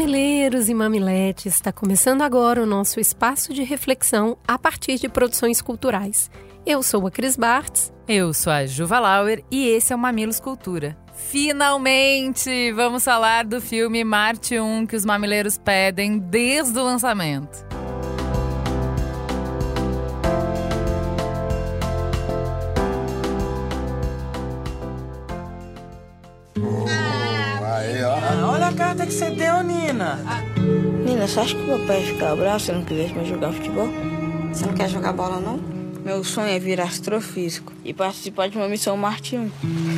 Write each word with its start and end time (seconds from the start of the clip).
Mamileiros 0.00 0.70
e 0.70 0.72
mamiletes, 0.72 1.56
está 1.56 1.70
começando 1.70 2.22
agora 2.22 2.62
o 2.62 2.64
nosso 2.64 2.98
espaço 2.98 3.52
de 3.52 3.62
reflexão 3.62 4.34
a 4.48 4.58
partir 4.58 4.98
de 4.98 5.10
produções 5.10 5.60
culturais. 5.60 6.30
Eu 6.64 6.82
sou 6.82 7.06
a 7.06 7.10
Cris 7.10 7.36
Bartz. 7.36 7.92
Eu 8.08 8.32
sou 8.32 8.50
a 8.50 8.64
Juva 8.64 8.98
Lauer 8.98 9.44
e 9.50 9.68
esse 9.68 9.92
é 9.92 9.96
o 9.96 9.98
Mamilos 9.98 10.40
Cultura. 10.40 10.96
Finalmente! 11.12 12.72
Vamos 12.72 13.04
falar 13.04 13.44
do 13.44 13.60
filme 13.60 14.02
Marte 14.02 14.58
1 14.58 14.86
que 14.86 14.96
os 14.96 15.04
mamileiros 15.04 15.58
pedem 15.58 16.18
desde 16.18 16.78
o 16.78 16.82
lançamento. 16.82 17.69
Carta 28.90 29.06
que 29.06 29.12
você 29.12 29.30
deu, 29.30 29.62
Nina? 29.62 30.18
Nina, 31.04 31.28
você 31.28 31.38
acha 31.38 31.54
que 31.54 31.62
meu 31.62 31.78
pai 31.86 32.00
ia 32.00 32.06
ficar 32.08 32.34
bravo 32.34 32.58
se 32.58 32.72
eu 32.72 32.74
não 32.74 32.84
quisesse 32.84 33.14
mais 33.14 33.28
jogar 33.28 33.52
futebol? 33.52 33.88
Você 34.52 34.66
não 34.66 34.72
quer 34.74 34.88
jogar 34.88 35.12
bola, 35.12 35.38
não? 35.38 35.60
Meu 36.04 36.24
sonho 36.24 36.48
é 36.48 36.58
virar 36.58 36.84
astrofísico 36.84 37.72
e 37.84 37.94
participar 37.94 38.48
de 38.48 38.58
uma 38.58 38.66
missão 38.66 38.96
Marte 38.96 39.36
1. 39.36 39.50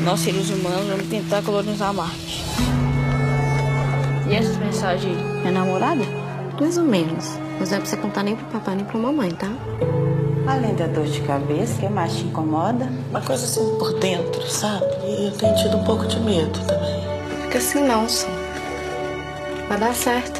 Nós, 0.04 0.20
seres 0.20 0.50
humanos, 0.50 0.86
vamos 0.88 1.06
tentar 1.06 1.40
colonizar 1.40 1.94
Marte. 1.94 2.44
E 4.28 4.34
essa 4.34 4.58
mensagem 4.58 5.16
é 5.46 5.50
namorada? 5.50 6.04
Mais 6.60 6.76
ou 6.76 6.84
menos. 6.84 7.38
Mas 7.58 7.70
não 7.70 7.78
é 7.78 7.80
pra 7.80 7.88
você 7.88 7.96
contar 7.96 8.22
nem 8.22 8.36
pro 8.36 8.44
papai 8.46 8.76
nem 8.76 8.84
pra 8.84 8.98
mamãe, 8.98 9.30
tá? 9.30 9.50
Além 10.46 10.74
da 10.74 10.86
dor 10.86 11.06
de 11.06 11.22
cabeça, 11.22 11.80
que 11.80 11.88
mais 11.88 12.14
te 12.14 12.24
incomoda? 12.24 12.86
Uma 13.08 13.22
coisa 13.22 13.46
assim 13.46 13.78
por 13.78 13.98
dentro, 13.98 14.46
sabe? 14.50 14.84
E 15.06 15.28
eu 15.28 15.32
tenho 15.32 15.56
tido 15.56 15.78
um 15.78 15.84
pouco 15.84 16.06
de 16.06 16.20
medo 16.20 16.60
também. 16.66 17.00
Fica 17.44 17.56
assim 17.56 17.82
não, 17.82 18.06
sim. 18.06 18.41
Vai 19.72 19.80
dar 19.80 19.94
certo. 19.94 20.38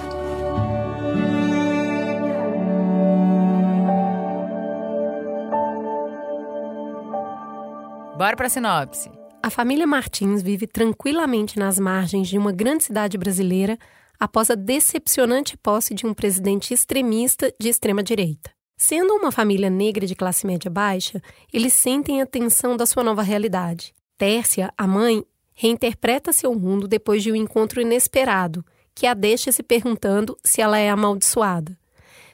Bora 8.19 8.37
para 8.37 8.47
a 8.47 8.51
sinopse. 8.51 9.11
A 9.43 9.49
família 9.49 9.87
Martins 9.87 10.43
vive 10.43 10.67
tranquilamente 10.67 11.59
nas 11.59 11.79
margens 11.79 12.29
de 12.29 12.37
uma 12.37 12.53
grande 12.53 12.85
cidade 12.85 13.17
brasileira 13.17 13.79
após 14.21 14.51
a 14.51 14.55
decepcionante 14.55 15.57
posse 15.57 15.95
de 15.95 16.07
um 16.07 16.13
presidente 16.13 16.75
extremista 16.75 17.51
de 17.59 17.71
extrema 17.71 18.03
direita. 18.03 18.51
Sendo 18.77 19.15
uma 19.15 19.33
família 19.33 19.71
negra 19.71 20.07
de 20.07 20.15
classe 20.15 20.47
média 20.47 20.71
baixa, 20.71 21.23
eles 21.51 21.73
sentem 21.73 22.21
a 22.21 22.27
tensão 22.27 22.77
da 22.77 22.85
sua 22.85 23.03
nova 23.03 23.23
realidade. 23.23 23.95
Tércia, 24.19 24.71
a 24.77 24.87
mãe, 24.87 25.25
reinterpreta 25.55 26.35
seu 26.35 26.55
mundo 26.55 26.87
depois 26.87 27.23
de 27.23 27.33
um 27.33 27.35
encontro 27.35 27.81
inesperado 27.81 28.63
que 28.95 29.07
a 29.07 29.15
deixa 29.15 29.51
se 29.53 29.63
perguntando 29.63 30.37
se 30.45 30.61
ela 30.61 30.79
é 30.79 30.91
amaldiçoada. 30.91 31.77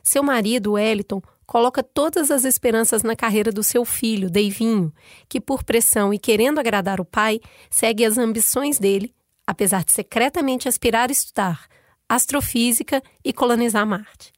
Seu 0.03 0.23
marido, 0.23 0.73
Wellington, 0.73 1.23
coloca 1.47 1.83
todas 1.83 2.31
as 2.31 2.45
esperanças 2.45 3.03
na 3.03 3.17
carreira 3.17 3.51
do 3.51 3.63
seu 3.63 3.85
filho, 3.85 4.31
Deivinho, 4.31 4.93
que, 5.29 5.41
por 5.41 5.65
pressão 5.65 6.13
e 6.13 6.19
querendo 6.19 6.59
agradar 6.59 7.01
o 7.01 7.05
pai, 7.05 7.41
segue 7.71 8.05
as 8.05 8.19
ambições 8.19 8.79
dele, 8.79 9.15
apesar 9.47 9.85
de 9.85 9.93
secretamente 9.93 10.69
aspirar 10.69 11.09
a 11.09 11.13
estudar 11.13 11.67
astrofísica 12.09 13.03
e 13.23 13.33
colonizar 13.33 13.87
Marte. 13.87 14.33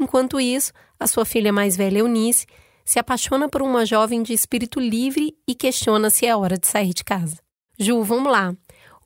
Enquanto 0.00 0.40
isso, 0.40 0.72
a 0.98 1.06
sua 1.06 1.24
filha 1.24 1.52
mais 1.52 1.76
velha, 1.76 1.98
Eunice, 1.98 2.46
se 2.84 2.98
apaixona 2.98 3.48
por 3.48 3.60
uma 3.60 3.84
jovem 3.84 4.22
de 4.22 4.32
espírito 4.32 4.80
livre 4.80 5.36
e 5.46 5.54
questiona 5.54 6.08
se 6.08 6.24
é 6.26 6.34
hora 6.34 6.56
de 6.56 6.66
sair 6.66 6.94
de 6.94 7.04
casa. 7.04 7.38
Ju, 7.78 8.02
vamos 8.02 8.32
lá. 8.32 8.54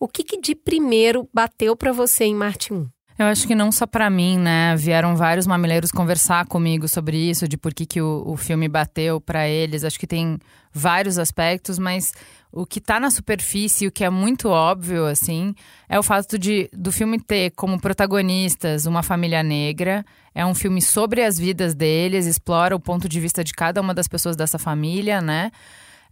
O 0.05 0.07
que, 0.07 0.23
que 0.23 0.39
de 0.39 0.55
primeiro 0.55 1.27
bateu 1.33 1.75
para 1.75 1.91
você 1.91 2.25
em 2.25 2.35
Marte 2.35 2.75
1? 2.75 2.87
Eu 3.19 3.25
acho 3.25 3.47
que 3.47 3.55
não 3.55 3.73
só 3.73 3.87
para 3.87 4.11
mim, 4.11 4.37
né? 4.37 4.77
Vieram 4.77 5.17
vários 5.17 5.47
mamileiros 5.47 5.91
conversar 5.91 6.45
comigo 6.45 6.87
sobre 6.87 7.17
isso, 7.17 7.49
de 7.49 7.57
por 7.57 7.73
que, 7.73 7.87
que 7.87 8.03
o, 8.03 8.23
o 8.27 8.37
filme 8.37 8.69
bateu 8.69 9.19
para 9.19 9.49
eles. 9.49 9.83
Acho 9.83 9.99
que 9.99 10.07
tem 10.07 10.39
vários 10.71 11.19
aspectos, 11.19 11.79
mas 11.79 12.13
o 12.53 12.67
que 12.67 12.83
tá 12.83 13.01
na 13.01 13.11
superfície, 13.11 13.87
o 13.87 13.91
que 13.91 14.05
é 14.05 14.11
muito 14.11 14.51
óbvio, 14.51 15.07
assim, 15.07 15.55
é 15.89 15.99
o 15.99 16.03
fato 16.03 16.39
de 16.39 16.69
do 16.71 16.93
filme 16.93 17.19
ter 17.19 17.53
como 17.53 17.81
protagonistas 17.81 18.85
uma 18.85 19.03
família 19.03 19.43
negra. 19.43 20.05
É 20.35 20.45
um 20.45 20.55
filme 20.55 20.83
sobre 20.83 21.25
as 21.25 21.39
vidas 21.39 21.75
deles, 21.75 22.27
explora 22.27 22.77
o 22.77 22.81
ponto 22.81 23.09
de 23.09 23.19
vista 23.21 23.43
de 23.43 23.55
cada 23.55 23.81
uma 23.81 23.95
das 23.95 24.07
pessoas 24.07 24.37
dessa 24.37 24.59
família, 24.59 25.23
né? 25.23 25.51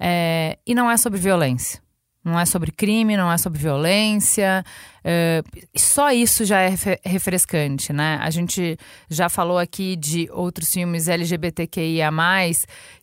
É, 0.00 0.58
e 0.66 0.74
não 0.74 0.90
é 0.90 0.96
sobre 0.96 1.18
violência. 1.20 1.82
Não 2.24 2.38
é 2.38 2.44
sobre 2.44 2.70
crime, 2.70 3.16
não 3.16 3.30
é 3.30 3.36
sobre 3.36 3.58
violência. 3.58 4.64
Uh, 5.00 5.60
só 5.76 6.12
isso 6.12 6.44
já 6.44 6.60
é 6.60 6.74
refrescante, 7.04 7.92
né? 7.92 8.18
A 8.22 8.30
gente 8.30 8.78
já 9.10 9.28
falou 9.28 9.58
aqui 9.58 9.96
de 9.96 10.28
outros 10.30 10.72
filmes 10.72 11.08
LGBTQIA, 11.08 12.10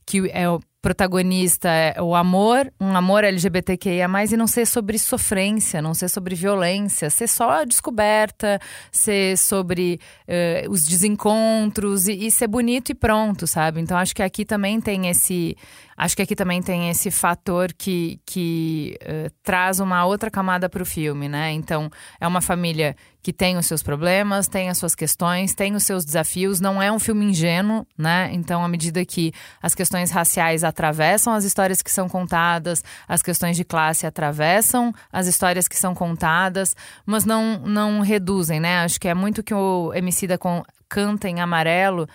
que 0.06 0.30
é 0.32 0.50
o 0.50 0.62
protagonista 0.82 1.70
é 1.70 2.02
o 2.02 2.16
amor, 2.16 2.72
um 2.80 2.96
amor 2.96 3.24
LGBTQIA, 3.24 4.08
e 4.32 4.38
não 4.38 4.48
ser 4.48 4.66
sobre 4.66 4.98
sofrência, 4.98 5.82
não 5.82 5.94
ser 5.94 6.08
sobre 6.08 6.36
violência, 6.36 7.10
ser 7.10 7.28
só 7.28 7.50
a 7.50 7.66
descoberta, 7.66 8.60
ser 8.92 9.38
sobre 9.38 10.00
uh, 10.28 10.72
os 10.72 10.86
desencontros 10.86 12.08
e, 12.08 12.28
e, 12.28 12.32
ser 12.32 12.48
bonito 12.48 12.92
e 12.92 12.96
pronto, 12.96 13.46
sabe? 13.46 13.82
Então 13.82 13.98
acho 13.98 14.16
que 14.16 14.24
aqui 14.24 14.46
também 14.46 14.80
tem 14.80 15.08
esse. 15.08 15.56
Acho 16.00 16.16
que 16.16 16.22
aqui 16.22 16.34
também 16.34 16.62
tem 16.62 16.90
esse 16.90 17.12
fator 17.12 17.74
que, 17.74 18.22
que 18.26 18.98
uh, 19.04 19.30
traz 19.44 19.82
uma 19.82 20.06
outra 20.06 20.32
camada 20.32 20.70
para 20.70 20.82
o 20.82 20.86
filme, 20.86 21.28
né? 21.28 21.52
Então, 21.52 21.92
é 22.22 22.26
uma 22.26 22.40
família 22.40 22.96
que 23.22 23.34
tem 23.34 23.58
os 23.58 23.66
seus 23.66 23.84
problemas, 23.84 24.48
tem 24.48 24.70
as 24.70 24.78
suas 24.78 24.96
questões, 24.96 25.54
tem 25.54 25.76
os 25.76 25.84
seus 25.84 26.06
desafios. 26.06 26.62
Não 26.62 26.82
é 26.82 26.90
um 26.90 27.00
filme 27.00 27.26
ingênuo, 27.26 27.86
né? 27.98 28.30
Então, 28.32 28.64
à 28.64 28.68
medida 28.70 29.04
que 29.04 29.34
as 29.62 29.76
questões 29.76 30.10
raciais 30.10 30.64
atravessam 30.64 31.34
as 31.34 31.44
histórias 31.44 31.82
que 31.82 31.92
são 31.92 32.08
contadas, 32.08 32.82
as 33.06 33.22
questões 33.22 33.58
de 33.58 33.66
classe 33.66 34.08
atravessam 34.08 34.94
as 35.12 35.28
histórias 35.28 35.68
que 35.68 35.78
são 35.78 35.94
contadas, 35.94 36.78
mas 37.06 37.26
não, 37.26 37.60
não 37.60 38.00
reduzem, 38.00 38.62
né? 38.62 38.86
Acho 38.86 39.02
que 39.02 39.10
é 39.10 39.14
muito 39.14 39.44
que 39.44 39.54
o 39.54 39.94
Emicida 39.94 40.38
com, 40.38 40.64
canta 40.88 41.28
em 41.28 41.42
amarelo. 41.42 42.08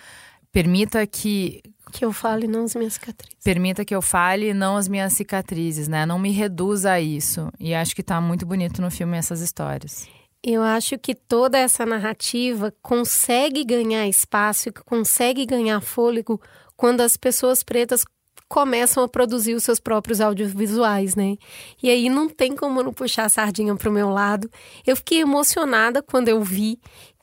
Permita 0.51 1.05
que 1.05 1.61
que 1.95 2.03
eu 2.03 2.11
fale, 2.11 2.45
não 2.45 2.65
as 2.65 2.75
minhas 2.75 2.93
cicatrizes. 2.93 3.37
Permita 3.41 3.85
que 3.85 3.95
eu 3.95 4.01
fale, 4.01 4.53
não 4.53 4.75
as 4.75 4.87
minhas 4.89 5.13
cicatrizes, 5.13 5.87
né? 5.87 6.05
Não 6.05 6.19
me 6.19 6.29
reduza 6.29 6.91
a 6.91 6.99
isso. 6.99 7.49
E 7.57 7.73
acho 7.73 7.95
que 7.95 8.03
tá 8.03 8.19
muito 8.19 8.45
bonito 8.45 8.81
no 8.81 8.91
filme 8.91 9.17
essas 9.17 9.39
histórias. 9.39 10.05
Eu 10.43 10.61
acho 10.61 10.97
que 10.99 11.15
toda 11.15 11.57
essa 11.57 11.85
narrativa 11.85 12.73
consegue 12.81 13.63
ganhar 13.63 14.07
espaço 14.07 14.71
consegue 14.85 15.45
ganhar 15.45 15.79
fôlego 15.79 16.39
quando 16.75 16.99
as 16.99 17.15
pessoas 17.15 17.63
pretas 17.63 18.03
começam 18.47 19.03
a 19.03 19.07
produzir 19.07 19.55
os 19.55 19.63
seus 19.63 19.79
próprios 19.79 20.19
audiovisuais, 20.21 21.15
né? 21.15 21.37
E 21.81 21.89
aí 21.89 22.09
não 22.09 22.29
tem 22.29 22.55
como 22.55 22.83
não 22.83 22.93
puxar 22.93 23.25
a 23.25 23.29
sardinha 23.29 23.75
para 23.75 23.89
o 23.89 23.93
meu 23.93 24.09
lado. 24.09 24.51
Eu 24.85 24.95
fiquei 24.97 25.21
emocionada 25.21 26.03
quando 26.03 26.27
eu 26.27 26.43
vi 26.43 26.77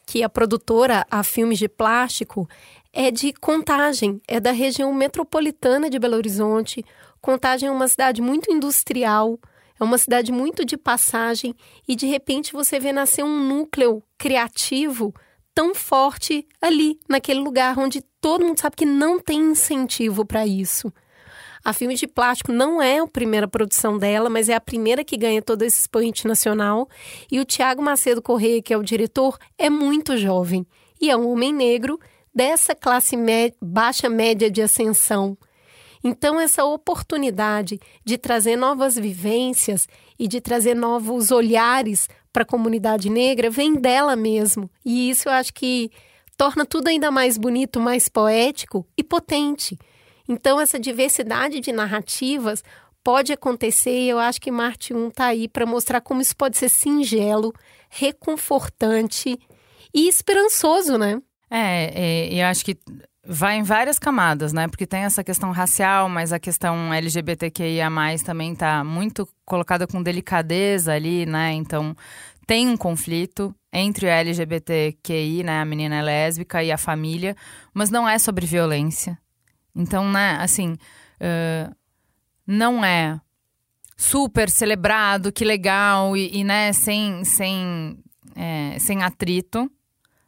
que 0.06 0.22
a 0.22 0.28
produtora, 0.28 1.06
a 1.10 1.22
Filmes 1.22 1.59
de 1.59 1.69
Plástico, 1.69 2.48
é 2.92 3.10
de 3.10 3.33
Contagem, 3.33 4.21
é 4.28 4.39
da 4.39 4.53
região 4.53 4.92
metropolitana 4.92 5.89
de 5.89 5.98
Belo 5.98 6.16
Horizonte. 6.16 6.84
Contagem 7.21 7.68
é 7.68 7.72
uma 7.72 7.89
cidade 7.89 8.21
muito 8.21 8.53
industrial, 8.53 9.39
é 9.80 9.84
uma 9.84 9.97
cidade 9.97 10.30
muito 10.30 10.65
de 10.65 10.77
passagem 10.77 11.54
e 11.89 11.97
de 11.97 12.06
repente 12.06 12.53
você 12.53 12.78
vê 12.78 12.92
nascer 12.92 13.24
um 13.24 13.39
núcleo 13.48 14.03
criativo 14.18 15.15
tão 15.54 15.74
forte 15.74 16.47
ali, 16.60 16.98
naquele 17.09 17.41
lugar 17.41 17.78
onde 17.78 18.03
todo 18.21 18.44
mundo 18.44 18.60
sabe 18.60 18.77
que 18.77 18.86
não 18.86 19.18
tem 19.18 19.41
incentivo 19.41 20.24
para 20.24 20.47
isso. 20.47 20.92
A 21.65 21.72
Filme 21.72 21.95
de 21.95 22.09
Plástico 22.09 22.50
não 22.50 22.83
é 22.83 22.98
a 22.98 23.06
primeira 23.06 23.47
produção 23.47 23.97
dela, 23.97 24.28
mas 24.28 24.48
é 24.48 24.54
a 24.54 24.60
primeira 24.60 25.04
que 25.04 25.16
ganha 25.16 25.41
todo 25.41 25.62
esse 25.62 25.80
expoente 25.80 26.27
nacional. 26.27 26.88
E 27.30 27.38
o 27.38 27.45
Tiago 27.45 27.80
Macedo 27.80 28.21
Correia, 28.21 28.60
que 28.60 28.74
é 28.74 28.77
o 28.77 28.83
diretor, 28.83 29.38
é 29.56 29.71
muito 29.71 30.16
jovem 30.16 30.66
e 31.00 31.09
é 31.09 31.16
um 31.16 31.28
homem 31.28 31.53
negro 31.53 32.00
dessa 32.34 32.75
classe 32.75 33.17
baixa 33.61 34.09
média 34.09 34.51
de 34.51 34.63
ascensão. 34.63 35.37
Então, 36.05 36.41
essa 36.41 36.65
oportunidade 36.65 37.79
de 38.05 38.19
trazer 38.19 38.57
novas 38.57 38.97
vivências 38.97 39.87
e 40.19 40.27
de 40.27 40.41
trazer 40.41 40.75
novos 40.75 41.31
olhares 41.31 42.09
para 42.33 42.43
a 42.43 42.47
comunidade 42.47 43.09
negra 43.09 43.49
vem 43.49 43.75
dela 43.75 44.17
mesmo. 44.17 44.69
E 44.84 45.11
isso 45.11 45.29
eu 45.29 45.33
acho 45.33 45.53
que 45.55 45.91
torna 46.37 46.67
tudo 46.67 46.89
ainda 46.89 47.11
mais 47.11 47.39
bonito, 47.39 47.79
mais 47.79 48.09
poético 48.09 48.87
e 48.97 49.05
potente. 49.05 49.79
Então, 50.29 50.61
essa 50.61 50.79
diversidade 50.79 51.61
de 51.61 51.71
narrativas 51.71 52.65
pode 53.05 53.33
acontecer 53.33 53.97
e 53.97 54.09
eu 54.09 54.19
acho 54.19 54.41
que 54.41 54.51
Marte 54.51 54.95
1 54.95 55.09
está 55.09 55.27
aí 55.27 55.49
para 55.49 55.67
mostrar 55.67 56.01
como 56.01 56.21
isso 56.21 56.37
pode 56.37 56.57
ser 56.57 56.69
singelo, 56.69 57.53
reconfortante 57.89 59.39
e 59.95 60.09
esperançoso, 60.09 60.97
né? 60.97 61.21
É, 61.54 61.93
é 61.95 62.34
eu 62.34 62.47
acho 62.47 62.65
que 62.65 62.78
vai 63.27 63.57
em 63.57 63.63
várias 63.63 63.99
camadas, 63.99 64.53
né? 64.53 64.66
Porque 64.69 64.87
tem 64.87 65.03
essa 65.03 65.22
questão 65.22 65.53
racial, 65.53 66.09
mas 66.09 66.33
a 66.33 66.39
questão 66.39 66.93
LGBTQIA+, 66.93 67.89
também 68.25 68.53
está 68.53 68.83
muito 68.83 69.28
colocada 69.45 69.87
com 69.87 70.03
delicadeza 70.03 70.93
ali, 70.93 71.27
né? 71.27 71.53
Então, 71.53 71.95
tem 72.47 72.69
um 72.69 72.77
conflito 72.77 73.54
entre 73.72 74.07
o 74.07 74.09
LGBTQI, 74.09 75.43
né? 75.45 75.60
A 75.60 75.65
menina 75.65 75.97
é 75.97 76.03
lésbica 76.03 76.63
e 76.63 76.72
a 76.72 76.78
família, 76.78 77.37
mas 77.72 77.91
não 77.91 78.09
é 78.09 78.19
sobre 78.19 78.47
violência. 78.47 79.19
Então, 79.75 80.10
né, 80.10 80.37
assim, 80.41 80.72
uh, 80.72 81.75
não 82.47 82.84
é 82.84 83.19
super 83.97 84.51
celebrado, 84.51 85.33
que 85.33 85.45
legal, 85.45 86.16
e, 86.16 86.41
e 86.41 86.45
né, 86.45 86.72
sem, 86.72 87.25
sem, 87.25 87.98
é, 88.34 88.77
sem 88.78 89.03
atrito, 89.03 89.71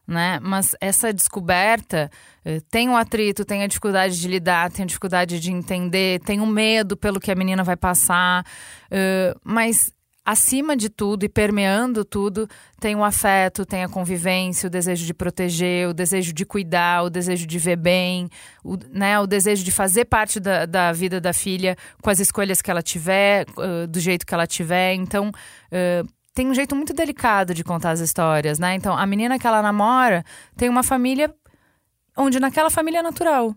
né? 0.07 0.39
Mas 0.43 0.77
essa 0.81 1.13
descoberta 1.13 2.11
uh, 2.45 2.61
tem 2.71 2.89
o 2.89 2.97
atrito, 2.97 3.45
tem 3.45 3.63
a 3.63 3.67
dificuldade 3.67 4.21
de 4.21 4.29
lidar, 4.29 4.71
tem 4.71 4.85
a 4.85 4.87
dificuldade 4.87 5.41
de 5.41 5.51
entender, 5.51 6.21
tem 6.21 6.41
o 6.41 6.47
medo 6.47 6.97
pelo 6.97 7.21
que 7.21 7.31
a 7.31 7.35
menina 7.35 7.65
vai 7.65 7.77
passar, 7.77 8.45
uh, 8.87 9.41
mas 9.43 9.93
acima 10.25 10.75
de 10.75 10.89
tudo 10.89 11.25
e 11.25 11.29
permeando 11.29 12.05
tudo, 12.05 12.49
tem 12.81 12.97
o 12.97 13.05
afeto, 13.05 13.67
tem 13.67 13.85
a 13.85 13.89
convivência, 13.89 14.67
o 14.67 14.71
desejo 14.71 15.05
de 15.05 15.13
proteger, 15.13 15.89
o 15.89 15.93
desejo 15.93 16.33
de 16.33 16.47
cuidar, 16.47 17.05
o 17.05 17.11
desejo 17.11 17.47
de 17.47 17.59
ver 17.59 17.77
bem, 17.77 18.31
o, 18.65 18.79
né, 18.91 19.21
o 19.21 19.27
desejo 19.27 19.63
de 19.63 19.71
fazer 19.71 20.07
parte 20.07 20.41
da, 20.41 20.65
da 20.65 20.93
vida 20.93 21.21
da 21.21 21.35
filha 21.35 21.77
com 22.01 22.09
as 22.09 22.21
escolhas 22.21 22.63
que 22.63 22.71
ela 22.71 22.83
tiver, 22.83 23.45
uh, 23.51 23.87
do 23.87 24.01
jeito 24.01 24.25
que 24.25 24.33
ela 24.33 24.47
tiver. 24.47 24.95
Então, 24.95 25.31
tem 26.35 26.49
um 26.49 26.55
jeito 26.55 26.75
muito 26.75 26.93
delicado 26.93 27.55
de 27.55 27.63
contar 27.63 27.93
as 27.93 28.01
histórias, 28.01 28.59
né? 28.59 28.75
Então, 28.75 28.97
a 28.97 29.07
menina 29.07 29.39
que 29.39 29.47
ela 29.47 29.63
namora 29.63 30.25
tem 30.57 30.69
uma 30.69 30.83
família 30.83 31.33
onde 32.17 32.41
naquela 32.41 32.71
família 32.71 32.99
é 32.99 33.03
natural. 33.03 33.55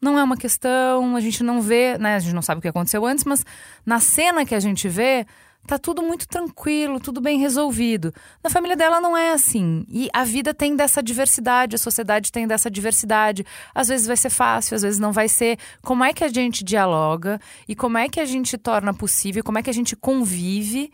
Não 0.00 0.18
é 0.18 0.22
uma 0.22 0.36
questão, 0.36 1.16
a 1.16 1.20
gente 1.20 1.42
não 1.42 1.60
vê, 1.60 1.96
né? 1.98 2.16
A 2.16 2.18
gente 2.18 2.34
não 2.34 2.42
sabe 2.42 2.58
o 2.58 2.62
que 2.62 2.68
aconteceu 2.68 3.04
antes, 3.04 3.24
mas 3.24 3.44
na 3.84 3.98
cena 3.98 4.44
que 4.44 4.54
a 4.54 4.60
gente 4.60 4.88
vê, 4.88 5.26
tá 5.66 5.78
tudo 5.78 6.02
muito 6.02 6.28
tranquilo, 6.28 7.00
tudo 7.00 7.20
bem 7.20 7.38
resolvido. 7.38 8.12
Na 8.44 8.50
família 8.50 8.76
dela 8.76 9.00
não 9.00 9.16
é 9.16 9.32
assim. 9.32 9.84
E 9.88 10.08
a 10.12 10.22
vida 10.22 10.52
tem 10.52 10.76
dessa 10.76 11.02
diversidade, 11.02 11.74
a 11.76 11.78
sociedade 11.78 12.30
tem 12.30 12.46
dessa 12.46 12.70
diversidade. 12.70 13.44
Às 13.74 13.88
vezes 13.88 14.06
vai 14.06 14.16
ser 14.16 14.30
fácil, 14.30 14.76
às 14.76 14.82
vezes 14.82 15.00
não 15.00 15.12
vai 15.12 15.28
ser. 15.28 15.58
Como 15.82 16.04
é 16.04 16.12
que 16.12 16.22
a 16.22 16.28
gente 16.28 16.62
dialoga 16.62 17.40
e 17.66 17.74
como 17.74 17.98
é 17.98 18.08
que 18.08 18.20
a 18.20 18.26
gente 18.26 18.56
torna 18.58 18.92
possível, 18.92 19.42
como 19.42 19.58
é 19.58 19.62
que 19.62 19.70
a 19.70 19.74
gente 19.74 19.96
convive 19.96 20.92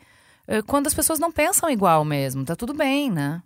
quando 0.67 0.87
as 0.87 0.95
pessoas 0.95 1.19
não 1.19 1.33
pensam 1.33 1.71
igual 1.71 2.05
mesmo? 2.05 2.45
Tá 2.45 2.55
tudo 2.55 2.75
bem, 2.75 3.11
né? 3.11 3.43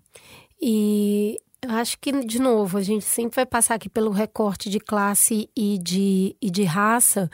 E 0.60 1.38
eu 1.62 1.70
acho 1.72 1.98
que, 1.98 2.12
de 2.24 2.40
novo, 2.40 2.78
a 2.78 2.82
gente 2.82 3.04
sempre 3.04 3.36
vai 3.36 3.46
passar 3.46 3.74
aqui 3.74 3.88
pelo 3.88 4.10
recorte 4.10 4.68
de 4.68 4.80
classe 4.80 5.48
e 5.56 5.78
de, 5.78 6.36
e 6.40 6.50
de 6.50 6.64
raça, 6.64 7.30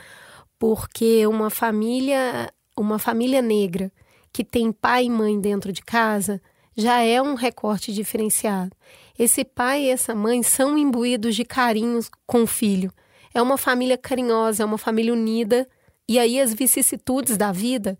porque 0.58 1.26
uma 1.26 1.50
família 1.50 2.52
uma 2.76 2.98
família 2.98 3.40
negra 3.40 3.92
que 4.32 4.44
tem 4.44 4.72
pai 4.72 5.04
e 5.04 5.10
mãe 5.10 5.40
dentro 5.40 5.72
de 5.72 5.82
casa 5.82 6.42
já 6.76 7.00
é 7.00 7.22
um 7.22 7.34
recorte 7.34 7.92
diferenciado. 7.92 8.72
Esse 9.16 9.44
pai 9.44 9.84
e 9.84 9.90
essa 9.90 10.12
mãe 10.12 10.42
são 10.42 10.76
imbuídos 10.76 11.36
de 11.36 11.44
carinhos 11.44 12.10
com 12.26 12.42
o 12.42 12.46
filho. 12.46 12.92
É 13.32 13.40
uma 13.40 13.56
família 13.56 13.96
carinhosa, 13.96 14.64
é 14.64 14.66
uma 14.66 14.78
família 14.78 15.12
unida. 15.12 15.68
E 16.08 16.18
aí 16.18 16.40
as 16.40 16.52
vicissitudes 16.52 17.36
da 17.36 17.52
vida, 17.52 17.96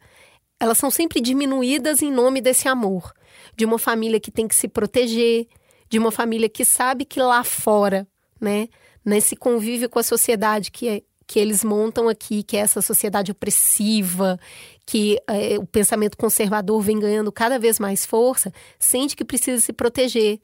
elas 0.65 0.79
são 0.79 0.91
sempre 0.91 1.21
diminuídas 1.21 2.01
em 2.01 2.11
nome 2.11 2.41
desse 2.41 2.69
amor. 2.69 3.13
De 3.55 3.67
uma 3.67 3.79
família 3.79 4.19
que 4.19 4.31
tem 4.31 4.49
que 4.49 4.55
se 4.55 4.67
proteger, 4.67 5.47
de 5.91 5.99
uma 5.99 6.11
família 6.11 6.49
que 6.49 6.65
sabe 6.65 7.05
que 7.05 7.21
lá 7.21 7.45
fora, 7.45 8.09
né, 8.41 8.69
nesse 9.05 9.37
convívio 9.37 9.91
com 9.91 9.99
a 9.99 10.03
sociedade 10.03 10.71
que 10.71 10.89
é 10.89 11.03
que 11.27 11.39
eles 11.39 11.65
montam 11.65 12.07
aqui, 12.07 12.43
que 12.43 12.55
é 12.55 12.61
essa 12.61 12.83
sociedade 12.83 13.33
opressiva, 13.33 14.39
que 14.85 15.19
é, 15.27 15.59
o 15.59 15.67
pensamento 15.67 16.19
conservador 16.19 16.83
vem 16.83 16.99
ganhando 16.99 17.33
cada 17.33 17.59
vez 17.59 17.79
mais 17.79 18.05
força, 18.05 18.53
sente 18.79 19.17
que 19.17 19.25
precisa 19.25 19.61
se 19.61 19.73
proteger. 19.73 20.39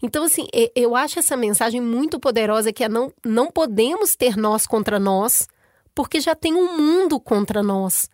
Então, 0.00 0.24
assim, 0.24 0.46
eu 0.76 0.94
acho 0.94 1.18
essa 1.18 1.36
mensagem 1.36 1.80
muito 1.80 2.20
poderosa 2.20 2.72
que 2.72 2.84
é 2.84 2.88
não, 2.88 3.12
não 3.24 3.50
podemos 3.50 4.14
ter 4.14 4.36
nós 4.36 4.64
contra 4.64 5.00
nós, 5.00 5.48
porque 5.92 6.20
já 6.20 6.36
tem 6.36 6.54
um 6.54 6.76
mundo 6.76 7.18
contra 7.18 7.60
nós. 7.60 8.08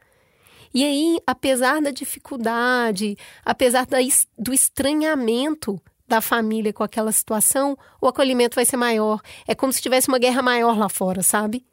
E 0.73 0.85
aí, 0.85 1.19
apesar 1.27 1.81
da 1.81 1.91
dificuldade, 1.91 3.17
apesar 3.45 3.87
da, 3.87 3.99
do 4.39 4.53
estranhamento 4.53 5.81
da 6.07 6.21
família 6.21 6.73
com 6.73 6.83
aquela 6.83 7.13
situação, 7.13 7.77
o 8.01 8.07
acolhimento 8.07 8.55
vai 8.55 8.65
ser 8.65 8.77
maior. 8.77 9.21
É 9.47 9.55
como 9.55 9.73
se 9.73 9.83
tivesse 9.83 10.09
uma 10.09 10.19
guerra 10.19 10.43
maior 10.43 10.77
lá 10.79 10.89
fora, 10.89 11.23
sabe? 11.23 11.65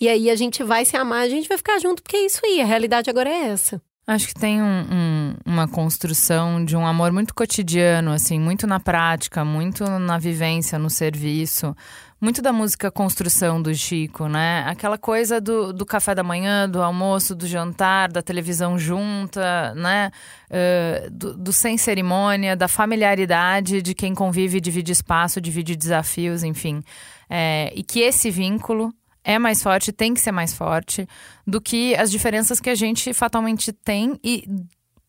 E 0.00 0.08
aí 0.08 0.28
a 0.28 0.36
gente 0.36 0.62
vai 0.62 0.84
se 0.84 0.96
amar, 0.96 1.22
a 1.22 1.28
gente 1.28 1.48
vai 1.48 1.56
ficar 1.56 1.78
junto, 1.78 2.02
porque 2.02 2.16
é 2.16 2.26
isso 2.26 2.40
aí, 2.44 2.60
a 2.60 2.64
realidade 2.66 3.08
agora 3.08 3.30
é 3.30 3.48
essa. 3.48 3.80
Acho 4.06 4.28
que 4.28 4.34
tem 4.34 4.60
um, 4.60 4.66
um, 4.66 5.34
uma 5.46 5.66
construção 5.66 6.62
de 6.62 6.76
um 6.76 6.86
amor 6.86 7.10
muito 7.10 7.34
cotidiano, 7.34 8.10
assim, 8.12 8.38
muito 8.38 8.66
na 8.66 8.78
prática, 8.78 9.42
muito 9.46 9.82
na 9.98 10.18
vivência, 10.18 10.78
no 10.78 10.90
serviço. 10.90 11.74
Muito 12.20 12.42
da 12.42 12.52
música 12.52 12.90
construção 12.90 13.60
do 13.62 13.74
Chico, 13.74 14.28
né? 14.28 14.62
Aquela 14.66 14.98
coisa 14.98 15.40
do, 15.40 15.72
do 15.72 15.86
café 15.86 16.14
da 16.14 16.22
manhã, 16.22 16.68
do 16.68 16.82
almoço, 16.82 17.34
do 17.34 17.46
jantar, 17.46 18.12
da 18.12 18.20
televisão 18.20 18.78
junta, 18.78 19.74
né? 19.74 20.10
Uh, 20.50 21.10
do, 21.10 21.36
do, 21.36 21.52
sem 21.52 21.78
cerimônia, 21.78 22.54
da 22.54 22.68
familiaridade 22.68 23.80
de 23.80 23.94
quem 23.94 24.14
convive, 24.14 24.60
divide 24.60 24.92
espaço, 24.92 25.40
divide 25.40 25.74
desafios, 25.76 26.42
enfim. 26.42 26.82
É, 27.28 27.72
e 27.74 27.82
que 27.82 28.00
esse 28.00 28.30
vínculo 28.30 28.92
é 29.24 29.38
mais 29.38 29.62
forte, 29.62 29.90
tem 29.90 30.12
que 30.12 30.20
ser 30.20 30.32
mais 30.32 30.52
forte 30.52 31.08
do 31.46 31.60
que 31.60 31.94
as 31.96 32.10
diferenças 32.10 32.60
que 32.60 32.70
a 32.70 32.74
gente 32.74 33.12
fatalmente 33.14 33.72
tem 33.72 34.20
e 34.22 34.46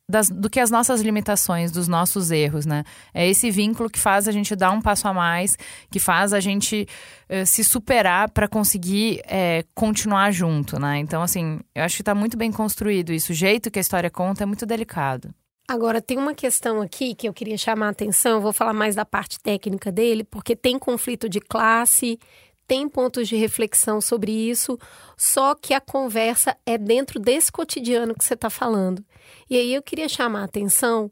das, 0.08 0.30
do 0.30 0.50
que 0.50 0.60
as 0.60 0.70
nossas 0.70 1.02
limitações, 1.02 1.72
dos 1.72 1.88
nossos 1.88 2.32
erros, 2.32 2.66
né? 2.66 2.84
É 3.14 3.28
esse 3.28 3.50
vínculo 3.50 3.90
que 3.90 4.00
faz 4.00 4.28
a 4.28 4.32
gente 4.32 4.56
dar 4.56 4.72
um 4.72 4.82
passo 4.82 5.08
a 5.08 5.14
mais, 5.14 5.58
que 5.90 6.00
faz 6.00 6.32
a 6.32 6.40
gente 6.40 6.88
uh, 7.30 7.46
se 7.46 7.64
superar 7.64 8.30
para 8.30 8.48
conseguir 8.48 9.22
uh, 9.26 9.68
continuar 9.74 10.32
junto, 10.32 10.80
né? 10.80 11.00
Então, 11.00 11.22
assim, 11.22 11.60
eu 11.74 11.84
acho 11.84 11.96
que 11.96 12.02
está 12.04 12.14
muito 12.14 12.38
bem 12.38 12.52
construído 12.52 13.12
isso. 13.12 13.32
O 13.32 13.36
jeito 13.36 13.72
que 13.72 13.80
a 13.80 13.82
história 13.82 14.10
conta 14.10 14.44
é 14.44 14.46
muito 14.46 14.66
delicado. 14.66 15.34
Agora, 15.68 16.00
tem 16.00 16.20
uma 16.20 16.36
questão 16.36 16.80
aqui 16.80 17.16
que 17.16 17.28
eu 17.28 17.34
queria 17.34 17.58
chamar 17.58 17.88
a 17.88 17.90
atenção, 17.90 18.34
eu 18.34 18.42
vou 18.42 18.54
falar 18.54 18.74
mais 18.74 18.94
da 18.94 19.04
parte 19.04 19.40
técnica 19.40 19.92
dele, 19.92 20.24
porque 20.24 20.56
tem 20.56 20.78
conflito 20.78 21.28
de 21.28 21.40
classe, 21.40 22.20
tem 22.68 22.90
pontos 22.90 23.28
de 23.28 23.36
reflexão 23.36 24.02
sobre 24.02 24.32
isso, 24.32 24.78
só 25.18 25.54
que 25.56 25.74
a 25.74 25.82
conversa 25.82 26.58
é 26.66 26.78
dentro 26.78 27.20
desse 27.20 27.52
cotidiano 27.52 28.16
que 28.16 28.24
você 28.24 28.34
está 28.34 28.50
falando. 28.50 29.04
E 29.50 29.56
aí 29.56 29.74
eu 29.74 29.82
queria 29.82 30.10
chamar 30.10 30.42
a 30.42 30.46
atenção 30.46 31.12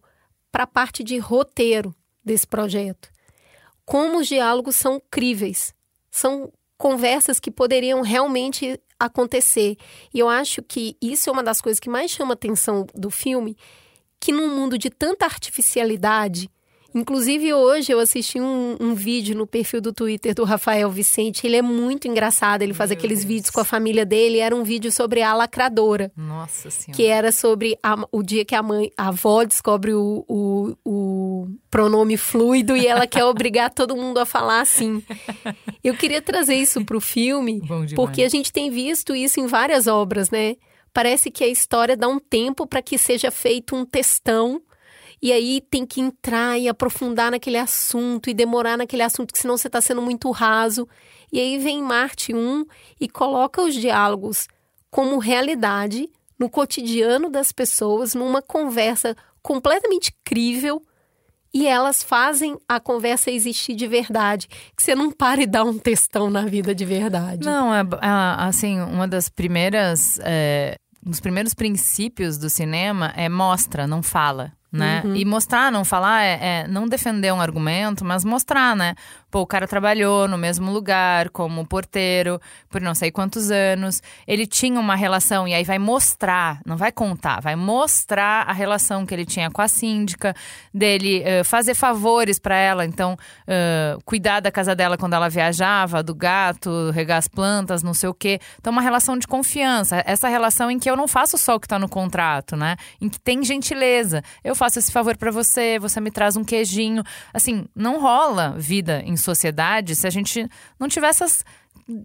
para 0.52 0.64
a 0.64 0.68
parte 0.68 1.04
de 1.04 1.18
roteiro 1.18 1.94
desse 2.24 2.48
projeto. 2.48 3.10
Como 3.86 4.20
os 4.20 4.28
diálogos 4.28 4.76
são 4.76 5.02
críveis, 5.12 5.74
são 6.10 6.52
conversas 6.78 7.40
que 7.40 7.52
poderiam 7.52 8.02
realmente 8.02 8.80
acontecer. 9.00 9.78
E 10.14 10.20
eu 10.20 10.30
acho 10.30 10.62
que 10.62 10.98
isso 11.02 11.30
é 11.30 11.34
uma 11.34 11.44
das 11.44 11.62
coisas 11.62 11.80
que 11.80 11.90
mais 11.90 12.12
chama 12.12 12.32
a 12.32 12.36
atenção 12.36 12.86
do 12.94 13.10
filme, 13.10 13.58
que 14.20 14.32
num 14.32 14.56
mundo 14.56 14.78
de 14.78 14.90
tanta 14.90 15.26
artificialidade, 15.26 16.50
Inclusive, 16.96 17.54
hoje 17.54 17.92
eu 17.92 18.00
assisti 18.00 18.40
um, 18.40 18.78
um, 18.80 18.94
vídeo 18.94 19.36
no 19.36 19.48
perfil 19.48 19.82
do 19.82 19.92
Twitter 19.92 20.36
do 20.36 20.44
Rafael 20.44 20.90
Vicente. 20.92 21.48
Ele 21.48 21.56
é 21.56 21.62
muito 21.62 22.08
engraçado. 22.08 22.62
Ele 22.62 22.74
faz 22.74 22.92
Meu 22.92 22.98
aqueles 22.98 23.20
Deus. 23.20 23.28
vídeos 23.28 23.50
com 23.50 23.60
a 23.60 23.66
família 23.66 24.06
dele. 24.06 24.38
Era 24.38 24.56
um 24.56 24.64
vídeo 24.64 24.92
sobre 24.92 25.22
a 25.24 25.34
lacradora. 25.34 26.12
Nossa 26.16 26.70
Senhora. 26.70 26.96
Que 26.96 27.06
era 27.08 27.32
sobre 27.32 27.78
a, 27.82 27.96
o 28.12 28.22
dia 28.22 28.46
que 28.46 28.54
a 28.54 28.62
mãe, 28.62 28.92
a 28.96 29.08
avó 29.08 29.44
descobre 29.44 29.94
o, 29.94 30.24
o, 30.28 30.78
o 30.86 31.48
pronome 31.70 32.16
fluido 32.16 32.78
e 32.78 32.86
ela 32.86 33.08
quer 33.08 33.26
obrigar 33.26 33.72
todo 33.74 33.96
mundo 33.96 34.20
a 34.20 34.26
falar 34.26 34.62
assim. 34.62 35.04
Eu 35.84 35.96
queria 35.96 36.22
trazer 36.22 36.56
isso 36.56 36.86
para 36.86 36.98
o 36.98 37.02
filme, 37.02 37.62
porque 37.96 38.22
a 38.24 38.30
gente 38.30 38.52
tem 38.54 38.70
visto 38.70 39.16
isso 39.16 39.40
em 39.40 39.48
várias 39.48 39.88
obras, 39.88 40.30
né? 40.30 40.56
Parece 40.94 41.32
que 41.32 41.44
a 41.44 41.48
história 41.48 41.98
dá 41.98 42.08
um 42.08 42.20
tempo 42.20 42.68
para 42.68 42.82
que 42.82 43.00
seja 43.00 43.32
feito 43.32 43.76
um 43.76 43.84
textão 43.84 44.62
e 45.24 45.32
aí 45.32 45.62
tem 45.62 45.86
que 45.86 46.01
entrar 46.01 46.60
e 46.60 46.68
aprofundar 46.68 47.32
naquele 47.32 47.58
assunto 47.58 48.30
e 48.30 48.34
demorar 48.34 48.77
naquele 48.77 49.03
assunto, 49.03 49.32
que 49.32 49.39
senão 49.39 49.56
você 49.56 49.68
está 49.68 49.80
sendo 49.80 50.01
muito 50.01 50.30
raso. 50.32 50.86
E 51.32 51.39
aí 51.39 51.58
vem 51.58 51.82
Marte 51.82 52.36
1 52.36 52.65
e 53.00 53.08
coloca 53.08 53.62
os 53.62 53.74
diálogos 53.74 54.50
como 54.92 55.18
realidade 55.20 56.10
no 56.38 56.50
cotidiano 56.50 57.30
das 57.30 57.53
pessoas, 57.53 58.13
numa 58.13 58.42
conversa 58.42 59.15
completamente 59.42 60.13
crível 60.25 60.84
e 61.53 61.68
elas 61.68 62.03
fazem 62.03 62.58
a 62.68 62.77
conversa 62.82 63.32
existir 63.32 63.75
de 63.75 63.88
verdade. 63.88 64.50
Que 64.75 64.84
você 64.84 64.94
não 64.94 65.10
pare 65.10 65.44
e 65.44 65.48
dá 65.48 65.63
um 65.63 65.77
textão 65.77 66.30
na 66.30 66.42
vida 66.42 66.75
de 66.75 66.84
verdade. 66.84 67.46
Não, 67.46 67.74
é 67.74 67.82
assim, 68.39 68.82
uma 68.82 69.08
das 69.08 69.30
primeiras. 69.30 70.20
É, 70.22 70.75
um 71.06 71.12
dos 71.12 71.22
primeiros 71.22 71.53
princípios 71.53 72.38
do 72.38 72.50
cinema 72.50 73.13
é 73.15 73.30
mostra, 73.30 73.88
não 73.88 74.03
fala. 74.03 74.51
Né? 74.74 75.03
Uhum. 75.06 75.15
E 75.15 75.24
mostrar, 75.24 75.72
não 75.72 75.86
falar, 75.86 76.24
é, 76.24 76.39
é 76.42 76.68
não 76.68 76.88
defender 76.88 77.32
um 77.32 77.39
argumento, 77.39 78.03
mas 78.03 78.25
mostrar, 78.25 78.75
né? 78.75 78.96
Pô, 79.34 79.42
o 79.42 79.48
cara 79.48 79.68
trabalhou 79.68 80.28
no 80.28 80.38
mesmo 80.38 80.72
lugar 80.72 81.28
como 81.30 81.66
porteiro 81.66 82.40
por 82.70 82.80
não 82.80 82.94
sei 82.94 83.10
quantos 83.10 83.50
anos. 83.50 84.00
Ele 84.28 84.46
tinha 84.46 84.80
uma 84.80 84.94
relação, 84.94 85.48
e 85.48 85.56
aí 85.56 85.63
vai 85.63 85.80
mostrar, 85.80 86.62
não 86.63 86.78
vai 86.78 86.92
contar, 86.92 87.42
vai 87.42 87.56
mostrar 87.56 88.48
a 88.48 88.54
relação 88.54 89.08
que 89.08 89.12
ele 89.12 89.25
tinha 89.25 89.50
com 89.50 89.60
a 89.60 89.68
síndica, 89.68 90.36
dele 90.72 91.24
uh, 91.24 91.44
fazer 91.44 91.74
favores 91.74 92.38
para 92.38 92.56
ela, 92.56 92.86
então 92.86 93.13
uh, 93.13 94.00
cuidar 94.06 94.40
da 94.40 94.52
casa 94.52 94.75
dela 94.75 95.00
quando 95.00 95.16
ela 95.16 95.30
viajava, 95.30 96.04
do 96.04 96.13
gato, 96.13 96.92
regar 96.92 97.18
as 97.18 97.28
plantas, 97.28 97.82
não 97.82 97.96
sei 97.96 98.10
o 98.10 98.13
quê. 98.13 98.40
Então, 98.60 98.72
uma 98.72 98.84
relação 98.84 99.18
de 99.18 99.25
confiança. 99.25 100.04
Essa 100.06 100.28
relação 100.28 100.70
em 100.70 100.78
que 100.78 100.88
eu 100.88 100.96
não 100.96 101.08
faço 101.08 101.40
só 101.40 101.56
o 101.56 101.60
que 101.60 101.68
tá 101.68 101.80
no 101.80 101.90
contrato, 101.90 102.56
né? 102.56 102.75
Em 103.02 103.10
que 103.10 103.20
tem 103.20 103.44
gentileza. 103.44 104.22
Eu 104.44 104.54
faço 104.54 104.78
esse 104.78 104.92
favor 104.92 105.18
para 105.18 105.32
você, 105.32 105.80
você 105.80 106.00
me 106.00 106.12
traz 106.12 106.36
um 106.36 106.44
queijinho. 106.44 107.02
Assim, 107.34 107.66
não 107.75 108.00
rola 108.00 108.54
vida 108.60 109.02
em 109.04 109.18
sociedade 109.24 109.96
se 109.96 110.06
a 110.06 110.10
gente 110.10 110.48
não 110.80 110.88
tiver 110.88 111.08
essas 111.08 111.44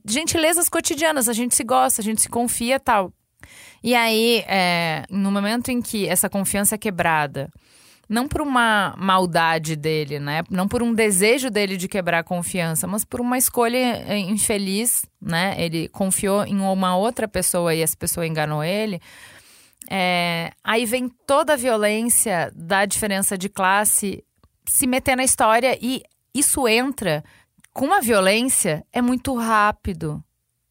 gentilezas 0.06 0.68
cotidianas. 0.68 1.28
A 1.28 1.32
gente 1.32 1.54
se 1.54 1.64
gosta, 1.64 2.00
a 2.00 2.04
gente 2.04 2.22
se 2.22 2.28
confia 2.28 2.80
tal. 2.80 3.12
E 3.82 3.94
aí, 3.94 4.44
é, 4.46 5.04
no 5.10 5.30
momento 5.30 5.70
em 5.70 5.80
que 5.80 6.08
essa 6.08 6.28
confiança 6.28 6.74
é 6.74 6.78
quebrada, 6.78 7.48
não 8.08 8.26
por 8.26 8.40
uma 8.40 8.94
maldade 8.96 9.76
dele, 9.76 10.18
né? 10.18 10.42
Não 10.50 10.66
por 10.66 10.82
um 10.82 10.94
desejo 10.94 11.50
dele 11.50 11.76
de 11.76 11.86
quebrar 11.86 12.20
a 12.20 12.24
confiança, 12.24 12.86
mas 12.86 13.04
por 13.04 13.20
uma 13.20 13.36
escolha 13.36 13.76
é, 13.76 14.18
infeliz, 14.18 15.04
né? 15.20 15.54
Ele 15.58 15.88
confiou 15.88 16.44
em 16.44 16.58
uma 16.58 16.96
outra 16.96 17.28
pessoa 17.28 17.74
e 17.74 17.82
essa 17.82 17.96
pessoa 17.96 18.26
enganou 18.26 18.64
ele. 18.64 19.00
É, 19.90 20.52
aí 20.64 20.84
vem 20.86 21.08
toda 21.26 21.52
a 21.52 21.56
violência 21.56 22.50
da 22.54 22.84
diferença 22.84 23.38
de 23.38 23.48
classe 23.48 24.24
se 24.66 24.86
meter 24.86 25.16
na 25.16 25.24
história 25.24 25.78
e 25.80 26.02
isso 26.38 26.66
entra 26.68 27.24
com 27.72 27.86
uma 27.86 28.00
violência, 28.00 28.84
é 28.92 29.00
muito 29.00 29.36
rápido, 29.36 30.22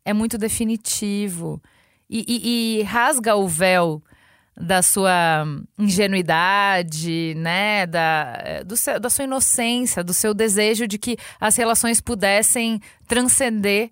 é 0.04 0.14
muito 0.14 0.38
definitivo 0.38 1.62
e, 2.10 2.26
e, 2.28 2.80
e 2.80 2.84
rasga 2.84 3.36
o 3.36 3.48
véu 3.48 4.02
da 4.60 4.82
sua 4.82 5.46
ingenuidade, 5.78 7.34
né, 7.38 7.86
da, 7.86 8.64
seu, 8.76 9.00
da 9.00 9.10
sua 9.10 9.26
inocência, 9.26 10.04
do 10.04 10.14
seu 10.14 10.34
desejo 10.34 10.88
de 10.88 10.98
que 10.98 11.16
as 11.40 11.56
relações 11.56 12.02
pudessem 12.02 12.82
transcender 13.08 13.92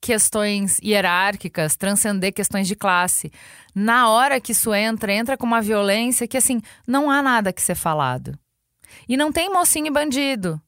questões 0.00 0.78
hierárquicas, 0.78 1.76
transcender 1.76 2.32
questões 2.32 2.66
de 2.66 2.74
classe. 2.74 3.30
Na 3.74 4.08
hora 4.08 4.40
que 4.40 4.52
isso 4.52 4.74
entra, 4.74 5.12
entra 5.12 5.36
com 5.36 5.46
uma 5.46 5.60
violência 5.60 6.26
que 6.26 6.36
assim, 6.36 6.60
não 6.86 7.10
há 7.10 7.22
nada 7.22 7.52
que 7.52 7.60
ser 7.60 7.74
falado. 7.74 8.38
E 9.08 9.16
não 9.16 9.30
tem 9.30 9.52
mocinho 9.52 9.88
e 9.88 9.90
bandido 9.90 10.60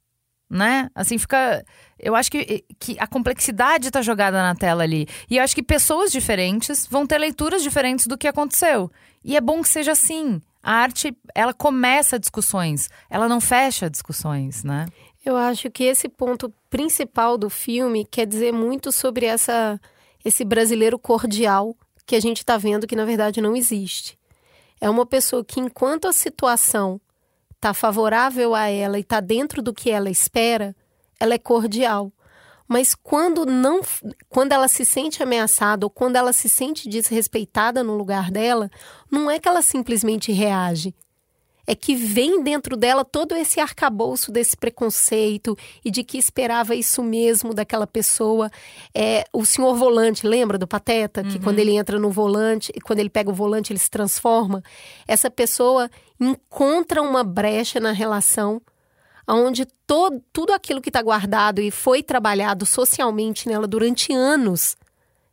né? 0.48 0.90
Assim 0.94 1.18
fica. 1.18 1.64
Eu 1.98 2.14
acho 2.14 2.30
que, 2.30 2.64
que 2.78 2.96
a 2.98 3.06
complexidade 3.06 3.88
está 3.88 4.00
jogada 4.02 4.42
na 4.42 4.54
tela 4.54 4.82
ali. 4.82 5.06
E 5.28 5.36
eu 5.36 5.42
acho 5.42 5.54
que 5.54 5.62
pessoas 5.62 6.12
diferentes 6.12 6.86
vão 6.86 7.06
ter 7.06 7.18
leituras 7.18 7.62
diferentes 7.62 8.06
do 8.06 8.16
que 8.16 8.28
aconteceu. 8.28 8.90
E 9.24 9.36
é 9.36 9.40
bom 9.40 9.62
que 9.62 9.68
seja 9.68 9.92
assim. 9.92 10.40
A 10.62 10.72
arte, 10.72 11.16
ela 11.34 11.54
começa 11.54 12.18
discussões, 12.18 12.88
ela 13.08 13.28
não 13.28 13.40
fecha 13.40 13.88
discussões, 13.88 14.64
né? 14.64 14.86
Eu 15.24 15.36
acho 15.36 15.70
que 15.70 15.84
esse 15.84 16.08
ponto 16.08 16.52
principal 16.68 17.38
do 17.38 17.48
filme 17.48 18.04
quer 18.04 18.26
dizer 18.26 18.52
muito 18.52 18.90
sobre 18.90 19.26
essa, 19.26 19.80
esse 20.24 20.44
brasileiro 20.44 20.98
cordial 20.98 21.76
que 22.04 22.16
a 22.16 22.20
gente 22.20 22.38
está 22.38 22.56
vendo 22.56 22.86
que 22.86 22.96
na 22.96 23.04
verdade 23.04 23.40
não 23.40 23.54
existe. 23.54 24.18
É 24.80 24.88
uma 24.88 25.04
pessoa 25.04 25.44
que, 25.44 25.60
enquanto 25.60 26.08
a 26.08 26.12
situação 26.12 27.00
está 27.58 27.74
favorável 27.74 28.54
a 28.54 28.68
ela 28.68 28.98
e 28.98 29.00
está 29.00 29.20
dentro 29.20 29.60
do 29.60 29.74
que 29.74 29.90
ela 29.90 30.08
espera, 30.08 30.74
ela 31.18 31.34
é 31.34 31.38
cordial. 31.38 32.12
Mas 32.68 32.94
quando 32.94 33.44
não, 33.44 33.80
quando 34.28 34.52
ela 34.52 34.68
se 34.68 34.84
sente 34.84 35.22
ameaçada 35.22 35.84
ou 35.84 35.90
quando 35.90 36.16
ela 36.16 36.32
se 36.32 36.48
sente 36.48 36.88
desrespeitada 36.88 37.82
no 37.82 37.96
lugar 37.96 38.30
dela, 38.30 38.70
não 39.10 39.30
é 39.30 39.38
que 39.38 39.48
ela 39.48 39.62
simplesmente 39.62 40.32
reage, 40.32 40.94
é 41.68 41.74
que 41.74 41.94
vem 41.94 42.42
dentro 42.42 42.78
dela 42.78 43.04
todo 43.04 43.36
esse 43.36 43.60
arcabouço 43.60 44.32
desse 44.32 44.56
preconceito 44.56 45.54
e 45.84 45.90
de 45.90 46.02
que 46.02 46.16
esperava 46.16 46.74
isso 46.74 47.02
mesmo 47.02 47.52
daquela 47.52 47.86
pessoa. 47.86 48.50
É, 48.94 49.24
o 49.34 49.44
senhor 49.44 49.74
volante, 49.74 50.26
lembra 50.26 50.56
do 50.56 50.66
Pateta? 50.66 51.22
Que 51.22 51.36
uhum. 51.36 51.42
quando 51.42 51.58
ele 51.58 51.76
entra 51.76 51.98
no 51.98 52.10
volante, 52.10 52.72
quando 52.82 53.00
ele 53.00 53.10
pega 53.10 53.28
o 53.28 53.34
volante, 53.34 53.70
ele 53.70 53.78
se 53.78 53.90
transforma. 53.90 54.62
Essa 55.06 55.30
pessoa 55.30 55.90
encontra 56.18 57.02
uma 57.02 57.22
brecha 57.22 57.78
na 57.78 57.92
relação 57.92 58.62
onde 59.28 59.66
todo, 59.86 60.24
tudo 60.32 60.54
aquilo 60.54 60.80
que 60.80 60.88
está 60.88 61.02
guardado 61.02 61.60
e 61.60 61.70
foi 61.70 62.02
trabalhado 62.02 62.64
socialmente 62.64 63.46
nela 63.46 63.68
durante 63.68 64.10
anos 64.10 64.74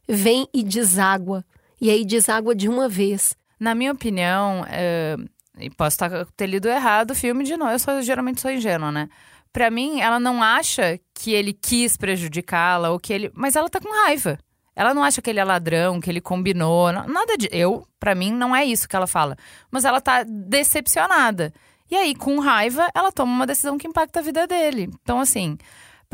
vem 0.05 0.49
e 0.53 0.63
deságua. 0.63 1.45
E 1.79 1.89
aí 1.89 2.03
deságua 2.03 2.53
de 2.53 2.67
uma 2.67 2.89
vez. 2.89 3.37
Na 3.57 3.73
minha 3.73 3.93
opinião, 3.93 4.65
é, 4.67 5.15
e 5.57 5.69
posso 5.69 5.97
ter 6.35 6.47
lido 6.47 6.67
errado 6.67 7.11
o 7.11 7.15
filme 7.15 7.43
de 7.43 7.55
novo. 7.55 7.71
Eu 7.71 7.79
sou, 7.79 8.01
geralmente 8.01 8.41
sou 8.41 8.51
ingênua, 8.51 8.91
né? 8.91 9.09
Pra 9.51 9.69
mim, 9.69 10.01
ela 10.01 10.19
não 10.19 10.43
acha 10.43 10.99
que 11.13 11.31
ele 11.31 11.53
quis 11.53 11.95
prejudicá-la 11.95 12.89
ou 12.89 12.99
que 12.99 13.13
ele. 13.13 13.31
Mas 13.33 13.55
ela 13.55 13.69
tá 13.69 13.79
com 13.79 13.89
raiva. 14.03 14.37
Ela 14.75 14.93
não 14.93 15.01
acha 15.03 15.21
que 15.21 15.29
ele 15.29 15.39
é 15.39 15.43
ladrão, 15.45 16.01
que 16.01 16.09
ele 16.09 16.19
combinou. 16.19 16.91
Nada 16.91 17.37
de. 17.37 17.47
Eu, 17.51 17.87
para 17.97 18.13
mim, 18.13 18.33
não 18.33 18.53
é 18.53 18.65
isso 18.65 18.87
que 18.87 18.95
ela 18.95 19.07
fala. 19.07 19.37
Mas 19.71 19.85
ela 19.85 20.01
tá 20.01 20.23
decepcionada. 20.23 21.53
E 21.89 21.95
aí, 21.95 22.13
com 22.15 22.39
raiva, 22.39 22.89
ela 22.93 23.11
toma 23.11 23.31
uma 23.31 23.47
decisão 23.47 23.77
que 23.77 23.87
impacta 23.87 24.19
a 24.19 24.23
vida 24.23 24.45
dele. 24.45 24.89
Então, 25.01 25.19
assim. 25.19 25.57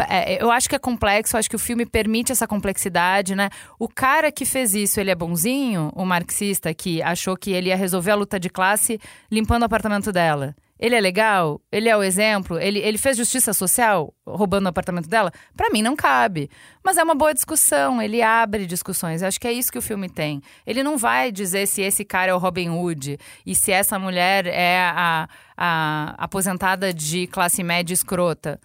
É, 0.09 0.41
eu 0.41 0.51
acho 0.51 0.69
que 0.69 0.75
é 0.75 0.79
complexo, 0.79 1.37
acho 1.37 1.49
que 1.49 1.55
o 1.55 1.59
filme 1.59 1.85
permite 1.85 2.31
essa 2.31 2.47
complexidade, 2.47 3.35
né? 3.35 3.49
O 3.79 3.87
cara 3.87 4.31
que 4.31 4.45
fez 4.45 4.73
isso, 4.73 4.99
ele 4.99 5.11
é 5.11 5.15
bonzinho, 5.15 5.91
o 5.95 6.05
marxista 6.05 6.73
que 6.73 7.01
achou 7.01 7.35
que 7.35 7.51
ele 7.51 7.69
ia 7.69 7.75
resolver 7.75 8.11
a 8.11 8.15
luta 8.15 8.39
de 8.39 8.49
classe 8.49 8.99
limpando 9.29 9.63
o 9.63 9.65
apartamento 9.65 10.11
dela. 10.11 10.55
Ele 10.81 10.95
é 10.95 10.99
legal? 10.99 11.61
Ele 11.71 11.87
é 11.87 11.95
o 11.95 12.01
exemplo? 12.01 12.57
Ele, 12.57 12.79
ele 12.79 12.97
fez 12.97 13.15
justiça 13.15 13.53
social 13.53 14.11
roubando 14.25 14.65
o 14.65 14.69
apartamento 14.69 15.07
dela? 15.07 15.31
Para 15.55 15.69
mim 15.69 15.83
não 15.83 15.95
cabe. 15.95 16.49
Mas 16.83 16.97
é 16.97 17.03
uma 17.03 17.13
boa 17.13 17.35
discussão, 17.35 18.01
ele 18.01 18.19
abre 18.23 18.65
discussões. 18.65 19.21
Eu 19.21 19.27
acho 19.27 19.39
que 19.39 19.47
é 19.47 19.53
isso 19.53 19.71
que 19.71 19.77
o 19.77 19.81
filme 19.81 20.09
tem. 20.09 20.41
Ele 20.65 20.81
não 20.81 20.97
vai 20.97 21.31
dizer 21.31 21.67
se 21.67 21.83
esse 21.83 22.03
cara 22.03 22.31
é 22.31 22.33
o 22.33 22.39
Robin 22.39 22.69
Hood 22.69 23.19
e 23.45 23.53
se 23.53 23.71
essa 23.71 23.99
mulher 23.99 24.47
é 24.47 24.79
a, 24.79 25.29
a 25.55 26.15
aposentada 26.17 26.91
de 26.91 27.27
classe 27.27 27.61
média 27.61 27.93
escrota 27.93 28.59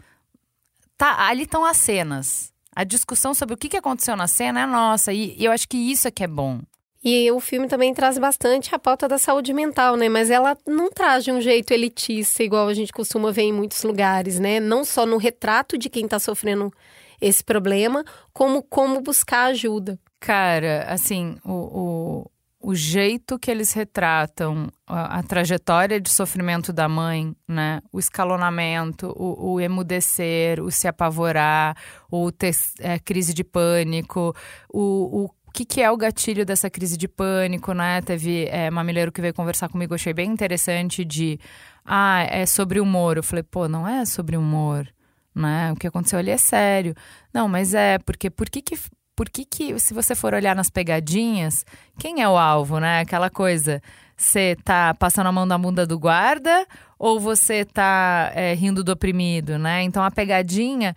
tá, 0.97 1.26
ali 1.26 1.43
estão 1.43 1.65
as 1.65 1.76
cenas. 1.76 2.53
A 2.75 2.85
discussão 2.85 3.33
sobre 3.33 3.55
o 3.55 3.57
que 3.57 3.76
aconteceu 3.76 4.17
na 4.17 4.26
cena 4.26 4.61
é 4.61 4.67
nossa. 4.67 5.12
E, 5.12 5.35
e 5.38 5.45
eu 5.45 5.53
acho 5.53 5.69
que 5.69 5.76
isso 5.76 6.07
é 6.07 6.11
que 6.11 6.25
é 6.25 6.29
bom. 6.29 6.61
E 7.03 7.31
o 7.31 7.38
filme 7.38 7.69
também 7.69 7.95
traz 7.95 8.19
bastante 8.19 8.75
a 8.75 8.79
pauta 8.79 9.07
da 9.07 9.17
saúde 9.17 9.53
mental, 9.53 9.97
né? 9.97 10.09
Mas 10.09 10.31
ela 10.31 10.59
não 10.67 10.91
traz 10.91 11.25
de 11.25 11.31
um 11.31 11.41
jeito 11.41 11.73
elitista, 11.73 12.43
igual 12.43 12.67
a 12.67 12.75
gente 12.75 12.93
costuma 12.93 13.31
ver 13.31 13.43
em 13.43 13.53
muitos 13.53 13.83
lugares, 13.85 14.41
né? 14.41 14.59
Não 14.59 14.85
só 14.85 15.07
no 15.07 15.17
retrato 15.17 15.79
de 15.79 15.88
quem 15.88 16.05
está 16.05 16.19
sofrendo 16.19 16.73
esse 17.21 17.45
problema, 17.45 18.05
como 18.33 18.62
como 18.62 19.00
buscar 19.00 19.45
ajuda. 19.45 19.99
Cara, 20.19 20.85
assim, 20.88 21.37
o, 21.45 21.53
o 21.53 22.31
jeito 22.75 23.38
que 23.38 23.50
eles 23.50 23.73
retratam 23.73 24.68
a, 24.87 25.18
a, 25.18 25.23
trajetória 25.23 26.00
de 26.00 26.11
sofrimento 26.11 26.73
da 26.73 26.88
mãe, 26.88 27.35
né? 27.46 27.80
O 27.92 27.99
escalonamento, 27.99 29.12
o, 29.16 29.52
o 29.52 29.61
emudecer, 29.61 30.61
o 30.61 30.70
se 30.70 30.88
apavorar, 30.88 31.76
o 32.11 32.32
ter 32.32 32.54
é, 32.80 32.99
crise 32.99 33.32
de 33.32 33.44
pânico, 33.44 34.35
o, 34.68 35.25
o 35.25 35.30
que, 35.52 35.64
que 35.64 35.80
é 35.80 35.90
o 35.90 35.96
gatilho 35.96 36.44
dessa 36.44 36.68
crise 36.68 36.96
de 36.96 37.08
pânico, 37.08 37.73
né? 37.73 38.02
Teve 38.02 38.46
é, 38.46 38.70
mamileiro 38.70 39.11
que 39.11 39.23
veio 39.23 39.32
conversar 39.32 39.68
comigo, 39.68 39.94
achei 39.94 40.12
bem 40.12 40.30
interessante 40.30 41.04
de 41.04 41.40
ah, 41.85 42.25
é 42.28 42.44
sobre 42.44 42.80
humor. 42.80 43.16
Eu 43.16 43.23
falei, 43.23 43.42
pô, 43.42 43.68
não 43.68 43.88
é 43.88 44.04
sobre 44.04 44.37
humor, 44.37 44.87
né? 45.35 45.73
O 45.73 45.76
que 45.76 45.87
aconteceu 45.87 46.18
ali 46.18 46.30
é 46.30 46.37
sério. 46.37 46.94
Não, 47.32 47.49
mas 47.49 47.73
é, 47.75 47.99
porque 48.00 48.28
por 48.28 48.50
que, 48.50 48.61
que 48.61 48.76
por 49.16 49.30
que, 49.30 49.46
que, 49.46 49.78
se 49.80 49.94
você 49.94 50.14
for 50.14 50.35
olhar 50.35 50.54
nas 50.54 50.68
pegadinhas, 50.68 51.64
quem 51.99 52.23
é 52.23 52.28
o 52.28 52.37
alvo, 52.37 52.78
né? 52.78 53.00
Aquela 53.00 53.30
coisa, 53.30 53.82
você 54.14 54.56
tá 54.62 54.94
passando 54.94 55.28
a 55.28 55.32
mão 55.32 55.46
na 55.46 55.56
bunda 55.56 55.87
do 55.87 55.99
guarda 55.99 56.66
ou 56.99 57.18
você 57.18 57.64
tá 57.64 58.30
é, 58.35 58.52
rindo 58.52 58.85
do 58.85 58.92
oprimido, 58.92 59.58
né? 59.58 59.82
Então 59.82 60.04
a 60.04 60.11
pegadinha 60.11 60.94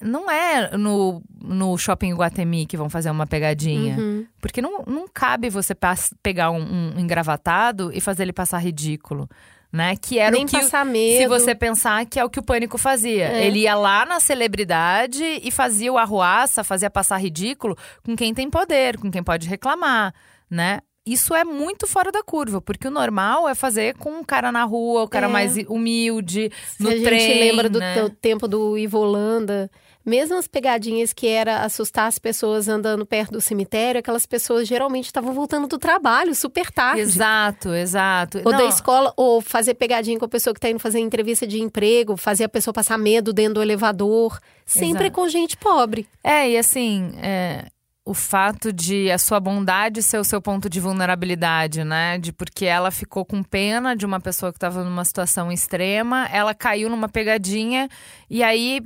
não 0.00 0.30
é 0.30 0.76
no, 0.76 1.20
no 1.42 1.76
shopping 1.76 2.14
Guatemi 2.14 2.64
que 2.64 2.76
vão 2.76 2.88
fazer 2.88 3.10
uma 3.10 3.26
pegadinha. 3.26 3.98
Uhum. 3.98 4.26
Porque 4.40 4.62
não, 4.62 4.84
não 4.86 5.08
cabe 5.08 5.50
você 5.50 5.74
pegar 6.22 6.52
um, 6.52 6.94
um 6.94 7.00
engravatado 7.00 7.90
e 7.92 8.00
fazer 8.00 8.22
ele 8.22 8.32
passar 8.32 8.58
ridículo. 8.58 9.28
Né? 9.72 9.94
Que 9.96 10.18
era 10.18 10.30
Nem 10.30 10.44
o 10.44 10.48
que 10.48 10.58
passar 10.58 10.84
medo. 10.84 11.18
se 11.18 11.28
você 11.28 11.54
pensar 11.54 12.04
que 12.06 12.18
é 12.18 12.24
o 12.24 12.30
que 12.30 12.38
o 12.38 12.42
pânico 12.42 12.78
fazia. 12.78 13.26
É. 13.28 13.46
Ele 13.46 13.60
ia 13.60 13.74
lá 13.74 14.04
na 14.06 14.18
celebridade 14.20 15.22
e 15.42 15.50
fazia 15.50 15.92
o 15.92 15.98
arruaça, 15.98 16.64
fazia 16.64 16.90
passar 16.90 17.18
ridículo 17.18 17.76
com 18.04 18.16
quem 18.16 18.32
tem 18.34 18.48
poder, 18.50 18.96
com 18.98 19.10
quem 19.10 19.22
pode 19.22 19.48
reclamar, 19.48 20.14
né? 20.50 20.80
Isso 21.06 21.34
é 21.34 21.42
muito 21.42 21.86
fora 21.86 22.12
da 22.12 22.22
curva, 22.22 22.60
porque 22.60 22.86
o 22.86 22.90
normal 22.90 23.48
é 23.48 23.54
fazer 23.54 23.94
com 23.96 24.10
um 24.10 24.22
cara 24.24 24.52
na 24.52 24.64
rua, 24.64 25.04
o 25.04 25.08
cara 25.08 25.26
É. 25.26 25.30
mais 25.30 25.56
humilde, 25.66 26.50
Se 26.66 26.82
no 26.82 26.90
a 26.90 26.92
gente 26.92 27.04
trem, 27.04 27.38
lembra 27.40 27.68
do 27.70 27.78
né? 27.78 28.10
tempo 28.20 28.46
do 28.46 28.76
Ivo 28.76 28.98
Holanda, 28.98 29.70
mesmo 30.08 30.36
as 30.36 30.48
pegadinhas 30.48 31.12
que 31.12 31.26
era 31.26 31.62
assustar 31.62 32.06
as 32.06 32.18
pessoas 32.18 32.68
andando 32.68 33.04
perto 33.04 33.32
do 33.32 33.40
cemitério, 33.40 33.98
aquelas 33.98 34.26
pessoas 34.26 34.66
geralmente 34.66 35.06
estavam 35.06 35.32
voltando 35.32 35.68
do 35.68 35.78
trabalho 35.78 36.34
super 36.34 36.70
tarde. 36.70 37.02
Exato, 37.02 37.74
exato. 37.74 38.38
Ou 38.44 38.52
Não, 38.52 38.58
da 38.58 38.66
escola, 38.66 39.12
ou 39.16 39.40
fazer 39.40 39.74
pegadinha 39.74 40.18
com 40.18 40.24
a 40.24 40.28
pessoa 40.28 40.54
que 40.54 40.58
está 40.58 40.70
indo 40.70 40.78
fazer 40.78 40.98
entrevista 40.98 41.46
de 41.46 41.60
emprego, 41.60 42.16
fazer 42.16 42.44
a 42.44 42.48
pessoa 42.48 42.74
passar 42.74 42.98
medo 42.98 43.32
dentro 43.32 43.54
do 43.54 43.62
elevador. 43.62 44.38
Sempre 44.64 45.06
Exato. 45.06 45.12
com 45.12 45.28
gente 45.28 45.56
pobre. 45.56 46.06
É, 46.22 46.50
e 46.50 46.58
assim, 46.58 47.12
é, 47.22 47.66
o 48.08 48.14
fato 48.14 48.72
de 48.72 49.10
a 49.10 49.18
sua 49.18 49.38
bondade 49.38 50.02
ser 50.02 50.16
o 50.16 50.24
seu 50.24 50.40
ponto 50.40 50.70
de 50.70 50.80
vulnerabilidade, 50.80 51.84
né? 51.84 52.16
De 52.16 52.32
porque 52.32 52.64
ela 52.64 52.90
ficou 52.90 53.22
com 53.22 53.42
pena 53.42 53.94
de 53.94 54.06
uma 54.06 54.18
pessoa 54.18 54.50
que 54.50 54.56
estava 54.56 54.82
numa 54.82 55.04
situação 55.04 55.52
extrema, 55.52 56.26
ela 56.32 56.54
caiu 56.54 56.88
numa 56.88 57.06
pegadinha 57.06 57.86
e 58.30 58.42
aí 58.42 58.80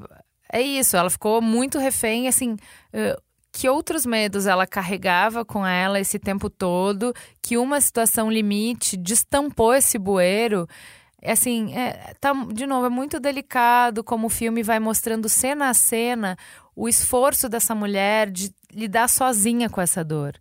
é 0.53 0.61
isso, 0.61 0.97
ela 0.97 1.11
ficou 1.11 1.41
muito 1.41 1.79
refém, 1.79 2.29
assim. 2.29 2.57
eh, 2.93 3.17
que 3.53 3.69
outros 3.69 4.07
medos 4.07 4.47
ela 4.47 4.67
carregava 4.67 5.45
com 5.45 5.67
ela 5.67 6.01
esse 6.01 6.19
tempo 6.19 6.49
todo, 6.49 7.13
que 7.43 7.59
uma 7.59 7.81
situação 7.81 8.31
limite 8.31 8.97
destampou 8.97 9.75
esse 9.75 9.99
bueiro. 9.99 10.67
É 11.21 11.33
Assim, 11.33 11.75
é, 11.77 12.15
tá, 12.21 12.33
de 12.53 12.67
novo, 12.67 12.87
é 12.87 12.89
muito 12.89 13.21
delicado 13.21 14.03
como 14.03 14.27
o 14.27 14.31
filme 14.31 14.63
vai 14.63 14.81
mostrando 14.81 15.29
cena 15.29 15.69
a 15.69 15.75
cena 15.75 16.37
o 16.75 16.89
esforço 16.89 17.49
dessa 17.49 17.75
mulher 17.75 18.31
de 18.31 18.51
lidar 18.73 19.09
sozinha 19.09 19.69
com 19.69 19.81
essa 19.81 20.03
dor. 20.03 20.35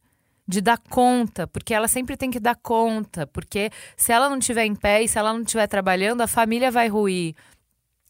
De 0.47 0.59
dar 0.61 0.77
conta, 0.89 1.45
porque 1.47 1.73
ela 1.73 1.87
sempre 1.87 2.17
tem 2.17 2.31
que 2.31 2.39
dar 2.39 2.55
conta, 2.55 3.27
porque 3.27 3.69
se 3.95 4.11
ela 4.11 4.29
não 4.29 4.37
estiver 4.37 4.65
em 4.65 4.75
pé 4.75 5.03
e 5.03 5.07
se 5.07 5.17
ela 5.17 5.33
não 5.33 5.41
estiver 5.41 5.67
trabalhando, 5.67 6.21
a 6.21 6.27
família 6.27 6.71
vai 6.71 6.87
ruir. 6.87 7.35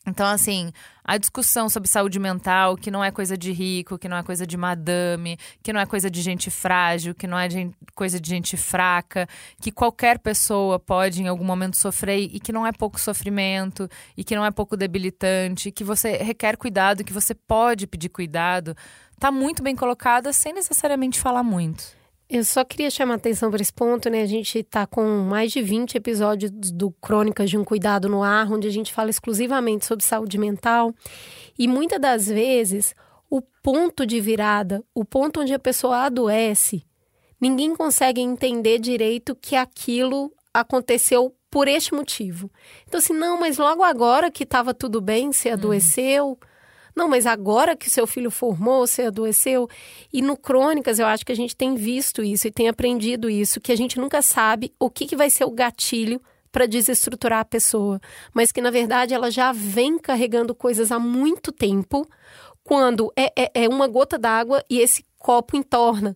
Então, 0.05 0.25
assim, 0.25 0.71
a 1.03 1.15
discussão 1.15 1.69
sobre 1.69 1.87
saúde 1.87 2.17
mental, 2.17 2.75
que 2.75 2.89
não 2.89 3.03
é 3.03 3.11
coisa 3.11 3.37
de 3.37 3.51
rico, 3.51 3.99
que 3.99 4.09
não 4.09 4.17
é 4.17 4.23
coisa 4.23 4.47
de 4.47 4.57
madame, 4.57 5.37
que 5.61 5.71
não 5.71 5.79
é 5.79 5.85
coisa 5.85 6.09
de 6.09 6.23
gente 6.23 6.49
frágil, 6.49 7.13
que 7.13 7.27
não 7.27 7.37
é 7.37 7.47
gen- 7.47 7.71
coisa 7.93 8.19
de 8.19 8.27
gente 8.27 8.57
fraca, 8.57 9.27
que 9.61 9.71
qualquer 9.71 10.17
pessoa 10.17 10.79
pode 10.79 11.21
em 11.21 11.27
algum 11.27 11.45
momento 11.45 11.77
sofrer 11.77 12.17
e 12.19 12.39
que 12.39 12.51
não 12.51 12.65
é 12.65 12.71
pouco 12.71 12.99
sofrimento, 12.99 13.87
e 14.17 14.23
que 14.23 14.35
não 14.35 14.43
é 14.43 14.49
pouco 14.49 14.75
debilitante, 14.75 15.71
que 15.71 15.83
você 15.83 16.17
requer 16.17 16.57
cuidado, 16.57 17.03
que 17.03 17.13
você 17.13 17.35
pode 17.35 17.85
pedir 17.85 18.09
cuidado, 18.09 18.75
tá 19.19 19.31
muito 19.31 19.61
bem 19.61 19.75
colocada 19.75 20.33
sem 20.33 20.51
necessariamente 20.51 21.19
falar 21.19 21.43
muito. 21.43 22.00
Eu 22.33 22.45
só 22.45 22.63
queria 22.63 22.89
chamar 22.89 23.15
atenção 23.15 23.51
para 23.51 23.61
esse 23.61 23.73
ponto, 23.73 24.09
né? 24.09 24.21
A 24.21 24.25
gente 24.25 24.59
está 24.59 24.87
com 24.87 25.03
mais 25.03 25.51
de 25.51 25.61
20 25.61 25.95
episódios 25.95 26.49
do 26.71 26.89
Crônicas 26.89 27.49
de 27.49 27.57
um 27.57 27.63
Cuidado 27.65 28.07
no 28.07 28.23
Ar, 28.23 28.49
onde 28.49 28.69
a 28.69 28.71
gente 28.71 28.93
fala 28.93 29.09
exclusivamente 29.09 29.85
sobre 29.85 30.05
saúde 30.05 30.37
mental. 30.37 30.95
E 31.59 31.67
muitas 31.67 31.99
das 31.99 32.27
vezes, 32.27 32.95
o 33.29 33.41
ponto 33.61 34.05
de 34.05 34.21
virada, 34.21 34.81
o 34.95 35.03
ponto 35.03 35.41
onde 35.41 35.53
a 35.53 35.59
pessoa 35.59 36.05
adoece, 36.05 36.85
ninguém 37.37 37.75
consegue 37.75 38.21
entender 38.21 38.79
direito 38.79 39.35
que 39.35 39.57
aquilo 39.57 40.31
aconteceu 40.53 41.35
por 41.49 41.67
este 41.67 41.93
motivo. 41.93 42.49
Então, 42.87 42.99
assim, 42.99 43.13
não, 43.13 43.37
mas 43.37 43.57
logo 43.57 43.83
agora 43.83 44.31
que 44.31 44.45
estava 44.45 44.73
tudo 44.73 45.01
bem, 45.01 45.33
você 45.33 45.49
adoeceu. 45.49 46.39
Não, 46.95 47.07
mas 47.07 47.25
agora 47.25 47.75
que 47.75 47.89
seu 47.89 48.05
filho 48.05 48.29
formou, 48.29 48.85
você 48.85 49.03
adoeceu. 49.03 49.67
E 50.11 50.21
no 50.21 50.35
Crônicas, 50.35 50.99
eu 50.99 51.05
acho 51.05 51.25
que 51.25 51.31
a 51.31 51.35
gente 51.35 51.55
tem 51.55 51.75
visto 51.75 52.23
isso 52.23 52.47
e 52.47 52.51
tem 52.51 52.67
aprendido 52.67 53.29
isso, 53.29 53.61
que 53.61 53.71
a 53.71 53.77
gente 53.77 53.99
nunca 53.99 54.21
sabe 54.21 54.73
o 54.79 54.89
que, 54.89 55.05
que 55.05 55.15
vai 55.15 55.29
ser 55.29 55.45
o 55.45 55.51
gatilho 55.51 56.21
para 56.51 56.65
desestruturar 56.65 57.39
a 57.39 57.45
pessoa, 57.45 57.99
mas 58.33 58.51
que 58.51 58.61
na 58.61 58.69
verdade 58.69 59.13
ela 59.13 59.31
já 59.31 59.53
vem 59.53 59.97
carregando 59.97 60.53
coisas 60.53 60.91
há 60.91 60.99
muito 60.99 61.51
tempo, 61.51 62.05
quando 62.63 63.11
é, 63.15 63.31
é, 63.35 63.63
é 63.63 63.69
uma 63.69 63.87
gota 63.87 64.17
d'água 64.17 64.63
e 64.69 64.79
esse 64.79 65.05
copo 65.17 65.55
entorna. 65.55 66.15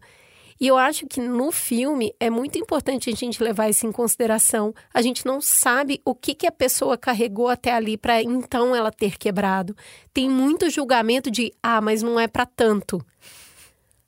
E 0.60 0.68
eu 0.68 0.78
acho 0.78 1.06
que 1.06 1.20
no 1.20 1.52
filme 1.52 2.16
é 2.20 2.30
muito 2.30 2.58
importante 2.58 3.10
a 3.10 3.14
gente 3.14 3.44
levar 3.44 3.70
isso 3.70 3.86
em 3.86 3.92
consideração. 3.92 4.74
A 4.94 5.02
gente 5.02 5.26
não 5.26 5.42
sabe 5.42 6.02
o 6.06 6.16
que, 6.16 6.34
que 6.34 6.48
a 6.48 6.52
pessoa 6.52 6.98
carregou 6.98 7.50
até 7.50 7.74
ali 7.74 7.98
para 7.98 8.22
então 8.22 8.74
ela 8.74 8.92
ter 8.92 9.18
quebrado. 9.18 9.76
Tem 10.14 10.30
muito 10.30 10.70
julgamento 10.70 11.30
de, 11.30 11.54
ah, 11.62 11.82
mas 11.82 12.02
não 12.02 12.18
é 12.18 12.28
para 12.28 12.46
tanto. 12.46 13.06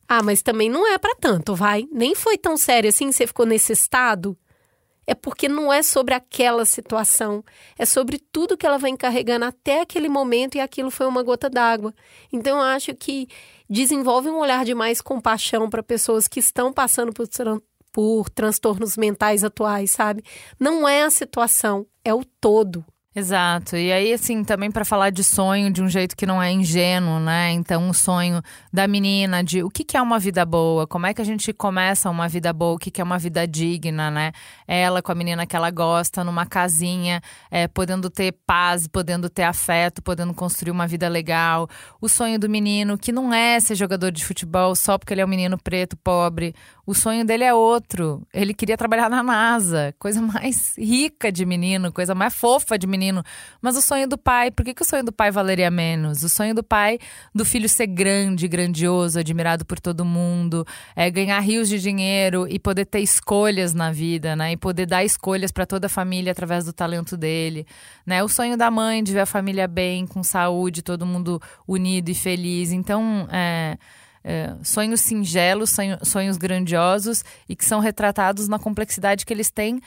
Ah, 0.08 0.24
mas 0.24 0.42
também 0.42 0.70
não 0.70 0.88
é 0.88 0.98
para 0.98 1.16
tanto, 1.16 1.54
vai. 1.54 1.86
Nem 1.92 2.16
foi 2.16 2.38
tão 2.38 2.56
sério 2.56 2.90
assim, 2.90 3.12
você 3.12 3.28
ficou 3.28 3.46
nesse 3.46 3.74
estado. 3.74 4.38
É 5.06 5.14
porque 5.14 5.48
não 5.48 5.72
é 5.72 5.82
sobre 5.82 6.14
aquela 6.14 6.66
situação, 6.66 7.44
é 7.80 7.86
sobre 7.86 8.20
tudo 8.20 8.58
que 8.58 8.66
ela 8.66 8.78
vem 8.78 8.96
carregando 8.96 9.46
até 9.46 9.82
aquele 9.82 10.10
momento 10.10 10.56
e 10.56 10.60
aquilo 10.60 10.92
foi 10.92 11.08
uma 11.08 11.24
gota 11.24 11.50
d'água. 11.50 11.94
Então 12.32 12.58
eu 12.58 12.64
acho 12.64 12.94
que 12.94 13.28
desenvolve 13.70 14.30
um 14.30 14.40
olhar 14.40 14.66
de 14.66 14.74
mais 14.74 15.02
compaixão 15.02 15.70
para 15.70 15.84
pessoas 15.84 16.28
que 16.28 16.40
estão 16.40 16.72
passando 16.72 17.14
por, 17.14 17.28
tran 17.28 17.60
por 17.92 18.30
transtornos 18.30 18.96
mentais 18.96 19.44
atuais, 19.44 19.92
sabe? 19.92 20.24
Não 20.60 20.88
é 20.88 21.04
a 21.04 21.10
situação, 21.10 21.86
é 22.04 22.14
o 22.14 22.24
todo. 22.24 22.86
Exato. 23.20 23.76
E 23.76 23.92
aí, 23.92 24.14
assim, 24.14 24.44
também 24.44 24.70
para 24.70 24.86
falar 24.86 25.10
de 25.10 25.24
sonho 25.24 25.72
de 25.74 25.82
um 25.82 25.90
jeito 25.90 26.16
que 26.16 26.24
não 26.24 26.40
é 26.40 26.52
ingênuo, 26.52 27.20
né? 27.20 27.50
Então, 27.50 27.90
o 27.90 27.94
sonho 27.94 28.44
da 28.72 28.88
menina 28.88 29.44
de 29.44 29.64
o 29.64 29.72
que, 29.72 29.84
que 29.84 29.98
é 29.98 30.02
uma 30.04 30.20
vida 30.20 30.46
boa, 30.46 30.86
como 30.86 31.08
é 31.08 31.16
que 31.16 31.22
a 31.24 31.26
gente 31.26 31.52
começa 31.52 32.12
uma 32.12 32.28
vida 32.28 32.54
boa, 32.54 32.76
o 32.76 32.78
que, 32.78 32.92
que 32.92 33.02
é 33.02 33.04
uma 33.04 33.18
vida 33.18 33.48
digna, 33.48 34.12
né? 34.12 34.34
Ela 34.68 35.02
com 35.02 35.12
a 35.12 35.16
menina 35.16 35.48
que 35.48 35.56
ela 35.56 35.72
gosta, 35.72 36.24
numa 36.24 36.46
casinha, 36.46 37.20
é, 37.50 37.68
podendo 37.68 38.08
ter 38.08 38.34
paz, 38.46 38.86
podendo 38.86 39.32
ter 39.32 39.46
afeto, 39.46 40.00
podendo 40.04 40.32
construir 40.32 40.70
uma 40.70 40.86
vida 40.86 41.10
legal. 41.10 41.68
O 42.00 42.08
sonho 42.08 42.38
do 42.38 42.48
menino 42.48 43.00
que 43.00 43.12
não 43.12 43.34
é 43.34 43.60
ser 43.60 43.74
jogador 43.74 44.12
de 44.12 44.24
futebol 44.24 44.76
só 44.76 44.96
porque 44.96 45.16
ele 45.16 45.22
é 45.22 45.26
um 45.26 45.28
menino 45.28 45.58
preto, 45.58 45.98
pobre. 45.98 46.54
O 46.88 46.94
sonho 46.94 47.26
dele 47.26 47.44
é 47.44 47.54
outro. 47.54 48.26
Ele 48.34 48.54
queria 48.54 48.78
trabalhar 48.78 49.10
na 49.10 49.22
NASA, 49.22 49.94
coisa 50.00 50.22
mais 50.22 50.74
rica 50.78 51.30
de 51.30 51.46
menino, 51.46 51.92
coisa 51.92 52.16
mais 52.16 52.34
fofa 52.34 52.80
de 52.80 52.88
menino. 52.88 53.22
Mas 53.62 53.76
o 53.76 53.82
sonho 53.82 54.08
do 54.08 54.18
pai, 54.18 54.52
por 54.52 54.64
que, 54.64 54.74
que 54.74 54.84
o 54.84 54.86
sonho 54.86 55.04
do 55.04 55.12
pai 55.12 55.30
valeria 55.30 55.70
menos? 55.70 56.24
O 56.24 56.30
sonho 56.30 56.56
do 56.56 56.64
pai 56.64 56.98
do 57.36 57.44
filho 57.44 57.68
ser 57.68 57.88
grande, 57.88 58.48
grandioso, 58.48 59.20
admirado 59.20 59.66
por 59.66 59.82
todo 59.82 60.06
mundo, 60.06 60.66
é 60.96 61.12
ganhar 61.12 61.42
rios 61.42 61.68
de 61.68 61.78
dinheiro 61.78 62.48
e 62.48 62.58
poder 62.58 62.86
ter 62.86 63.02
escolhas 63.02 63.74
na 63.74 63.92
vida, 63.92 64.34
né? 64.34 64.54
E 64.54 64.58
poder 64.58 64.86
dar 64.86 65.04
escolhas 65.04 65.52
para 65.52 65.66
toda 65.66 65.88
a 65.88 65.90
família 65.90 66.32
através 66.32 66.64
do 66.64 66.72
talento 66.72 67.18
dele, 67.18 67.68
né? 68.06 68.24
O 68.24 68.30
sonho 68.30 68.56
da 68.56 68.72
mãe 68.72 69.04
de 69.04 69.12
ver 69.12 69.20
a 69.20 69.26
família 69.26 69.68
bem, 69.68 70.08
com 70.08 70.24
saúde, 70.24 70.82
todo 70.82 71.06
mundo 71.06 71.42
unido 71.68 72.08
e 72.08 72.16
feliz. 72.16 72.72
Então, 72.72 73.28
é, 73.30 73.78
é, 74.28 74.54
sonhos 74.62 75.00
singelos, 75.00 75.70
sonho- 75.70 75.98
sonhos 76.04 76.36
grandiosos 76.36 77.24
e 77.48 77.56
que 77.56 77.64
são 77.64 77.80
retratados 77.80 78.50
na 78.50 78.60
complexidade 78.60 79.26
que 79.26 79.34
eles 79.34 79.50
têm 79.50 79.80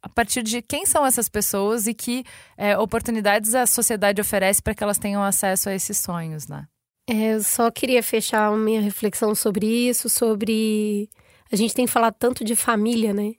a 0.00 0.08
partir 0.08 0.42
de 0.42 0.62
quem 0.62 0.86
são 0.86 1.04
essas 1.04 1.28
pessoas 1.28 1.86
e 1.86 1.92
que 1.92 2.24
é, 2.56 2.78
oportunidades 2.78 3.54
a 3.54 3.66
sociedade 3.66 4.22
oferece 4.22 4.62
para 4.62 4.74
que 4.74 4.82
elas 4.82 4.98
tenham 4.98 5.22
acesso 5.22 5.68
a 5.68 5.74
esses 5.74 5.98
sonhos, 5.98 6.48
né? 6.48 6.66
É, 7.06 7.34
eu 7.34 7.42
só 7.42 7.70
queria 7.70 8.02
fechar 8.02 8.46
a 8.46 8.56
minha 8.56 8.80
reflexão 8.80 9.34
sobre 9.34 9.66
isso, 9.66 10.08
sobre. 10.08 11.10
A 11.52 11.56
gente 11.56 11.74
tem 11.74 11.86
falado 11.86 12.14
tanto 12.18 12.42
de 12.42 12.56
família, 12.56 13.12
né? 13.12 13.32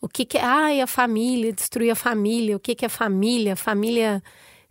O 0.00 0.08
que, 0.08 0.24
que 0.24 0.38
é. 0.38 0.42
Ai, 0.44 0.80
a 0.80 0.86
família, 0.86 1.52
destruir 1.52 1.90
a 1.90 1.96
família, 1.96 2.56
o 2.56 2.60
que, 2.60 2.76
que 2.76 2.84
é 2.84 2.88
família? 2.88 3.54
A 3.54 3.56
família 3.56 4.22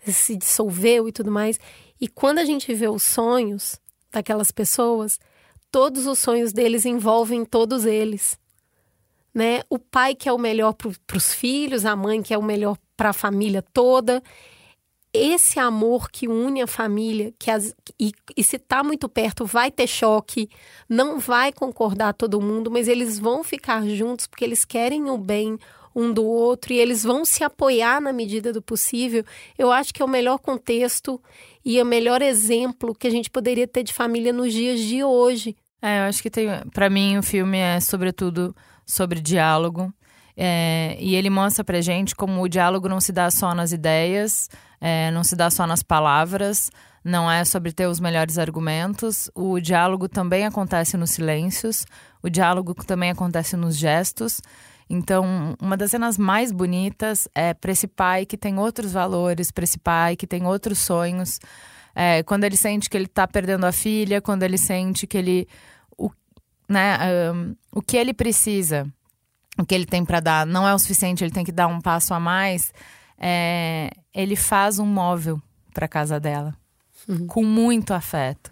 se 0.06 0.38
dissolveu 0.38 1.10
e 1.10 1.12
tudo 1.12 1.30
mais. 1.30 1.60
E 2.00 2.08
quando 2.08 2.40
a 2.40 2.46
gente 2.46 2.74
vê 2.74 2.88
os 2.88 3.04
sonhos 3.04 3.80
daquelas 4.12 4.52
pessoas, 4.52 5.20
todos 5.72 6.08
os 6.08 6.20
sonhos 6.20 6.52
deles 6.54 6.86
envolvem 6.86 7.46
todos 7.46 7.86
eles. 7.86 8.38
Né? 9.34 9.62
O 9.70 9.78
pai 9.78 10.16
que 10.16 10.28
é 10.28 10.34
o 10.34 10.38
melhor 10.38 10.74
para 10.74 11.18
os 11.18 11.34
filhos, 11.34 11.86
a 11.86 11.96
mãe 11.96 12.22
que 12.22 12.34
é 12.34 12.38
o 12.38 12.44
melhor 12.44 12.78
para 12.98 13.10
a 13.10 13.14
família 13.14 13.62
toda 13.62 14.22
esse 15.14 15.60
amor 15.60 16.10
que 16.12 16.28
une 16.28 16.62
a 16.62 16.68
família, 16.68 17.34
que 17.40 17.50
as, 17.50 17.74
e, 18.00 18.12
e 18.38 18.44
se 18.44 18.58
está 18.58 18.84
muito 18.84 19.10
perto 19.10 19.46
vai 19.46 19.72
ter 19.72 19.88
choque, 19.88 20.50
não 20.88 21.20
vai 21.20 21.52
concordar 21.52 22.14
todo 22.14 22.42
mundo, 22.42 22.70
mas 22.70 22.88
eles 22.88 23.18
vão 23.18 23.44
ficar 23.44 23.86
juntos 23.88 24.28
porque 24.28 24.46
eles 24.46 24.64
querem 24.64 25.10
o 25.10 25.18
bem 25.18 25.58
um 25.96 26.14
do 26.14 26.26
outro 26.26 26.74
e 26.74 26.78
eles 26.78 27.04
vão 27.04 27.26
se 27.26 27.44
apoiar 27.44 28.00
na 28.00 28.14
medida 28.14 28.54
do 28.54 28.62
possível. 28.62 29.24
Eu 29.58 29.72
acho 29.72 29.94
que 29.94 30.02
é 30.02 30.06
o 30.06 30.10
melhor 30.10 30.38
contexto 30.40 31.22
e 31.64 31.82
o 31.82 31.86
melhor 31.86 32.22
exemplo 32.22 32.96
que 32.96 33.08
a 33.08 33.12
gente 33.12 33.30
poderia 33.30 33.68
ter 33.68 33.84
de 33.84 33.94
família 33.94 34.32
nos 34.32 34.54
dias 34.54 34.80
de 34.80 35.04
hoje. 35.04 35.56
É, 35.82 36.00
eu 36.00 36.04
acho 36.04 36.22
que 36.22 36.30
tem. 36.30 36.48
Para 36.74 36.90
mim, 36.90 37.18
o 37.18 37.24
filme 37.24 37.58
é 37.58 37.80
sobretudo 37.80 38.56
sobre 38.86 39.20
diálogo. 39.20 39.94
É, 40.36 40.96
e 41.00 41.16
ele 41.16 41.30
mostra 41.30 41.66
pra 41.66 41.82
gente 41.82 42.16
como 42.16 42.42
o 42.42 42.48
diálogo 42.48 42.88
não 42.88 43.02
se 43.02 43.12
dá 43.12 43.30
só 43.30 43.54
nas 43.54 43.74
ideias, 43.74 44.50
é, 44.80 45.12
não 45.12 45.22
se 45.22 45.36
dá 45.36 45.50
só 45.50 45.68
nas 45.68 45.84
palavras, 45.84 46.72
não 47.04 47.30
é 47.30 47.44
sobre 47.44 47.74
ter 47.74 47.88
os 47.88 48.00
melhores 48.00 48.38
argumentos. 48.38 49.30
O 49.36 49.60
diálogo 49.60 50.08
também 50.08 50.46
acontece 50.46 50.96
nos 50.96 51.12
silêncios, 51.12 51.86
o 52.24 52.30
diálogo 52.30 52.74
também 52.74 53.12
acontece 53.12 53.58
nos 53.58 53.76
gestos. 53.76 54.42
Então, 54.90 55.56
uma 55.62 55.78
das 55.78 55.92
cenas 55.92 56.18
mais 56.18 56.52
bonitas 56.52 57.28
é 57.36 57.54
para 57.54 57.72
esse 57.72 57.88
pai 57.88 58.26
que 58.26 58.36
tem 58.36 58.58
outros 58.58 58.92
valores, 58.92 59.52
para 59.52 59.64
esse 59.64 59.78
pai 59.78 60.16
que 60.16 60.26
tem 60.26 60.48
outros 60.48 60.80
sonhos. 60.80 61.40
É, 61.94 62.24
quando 62.24 62.44
ele 62.44 62.58
sente 62.58 62.90
que 62.90 62.98
ele 62.98 63.06
está 63.06 63.28
perdendo 63.28 63.66
a 63.66 63.72
filha, 63.72 64.20
quando 64.20 64.42
ele 64.44 64.58
sente 64.58 65.06
que 65.06 65.18
ele. 65.18 65.48
O, 65.96 66.10
né, 66.68 66.98
um, 67.32 67.56
o 67.72 67.82
que 67.84 67.98
ele 67.98 68.14
precisa, 68.14 68.92
o 69.60 69.66
que 69.66 69.76
ele 69.76 69.86
tem 69.86 70.04
para 70.04 70.20
dar, 70.20 70.46
não 70.46 70.68
é 70.68 70.74
o 70.74 70.80
suficiente, 70.80 71.24
ele 71.24 71.32
tem 71.32 71.46
que 71.46 71.52
dar 71.52 71.68
um 71.68 71.80
passo 71.80 72.14
a 72.16 72.20
mais. 72.20 72.74
É, 73.16 73.92
ele 74.12 74.36
faz 74.36 74.80
um 74.80 74.86
móvel 74.86 75.40
para 75.72 75.88
casa 75.88 76.20
dela, 76.20 76.56
uhum. 77.08 77.28
com 77.28 77.44
muito 77.44 77.94
afeto. 77.94 78.52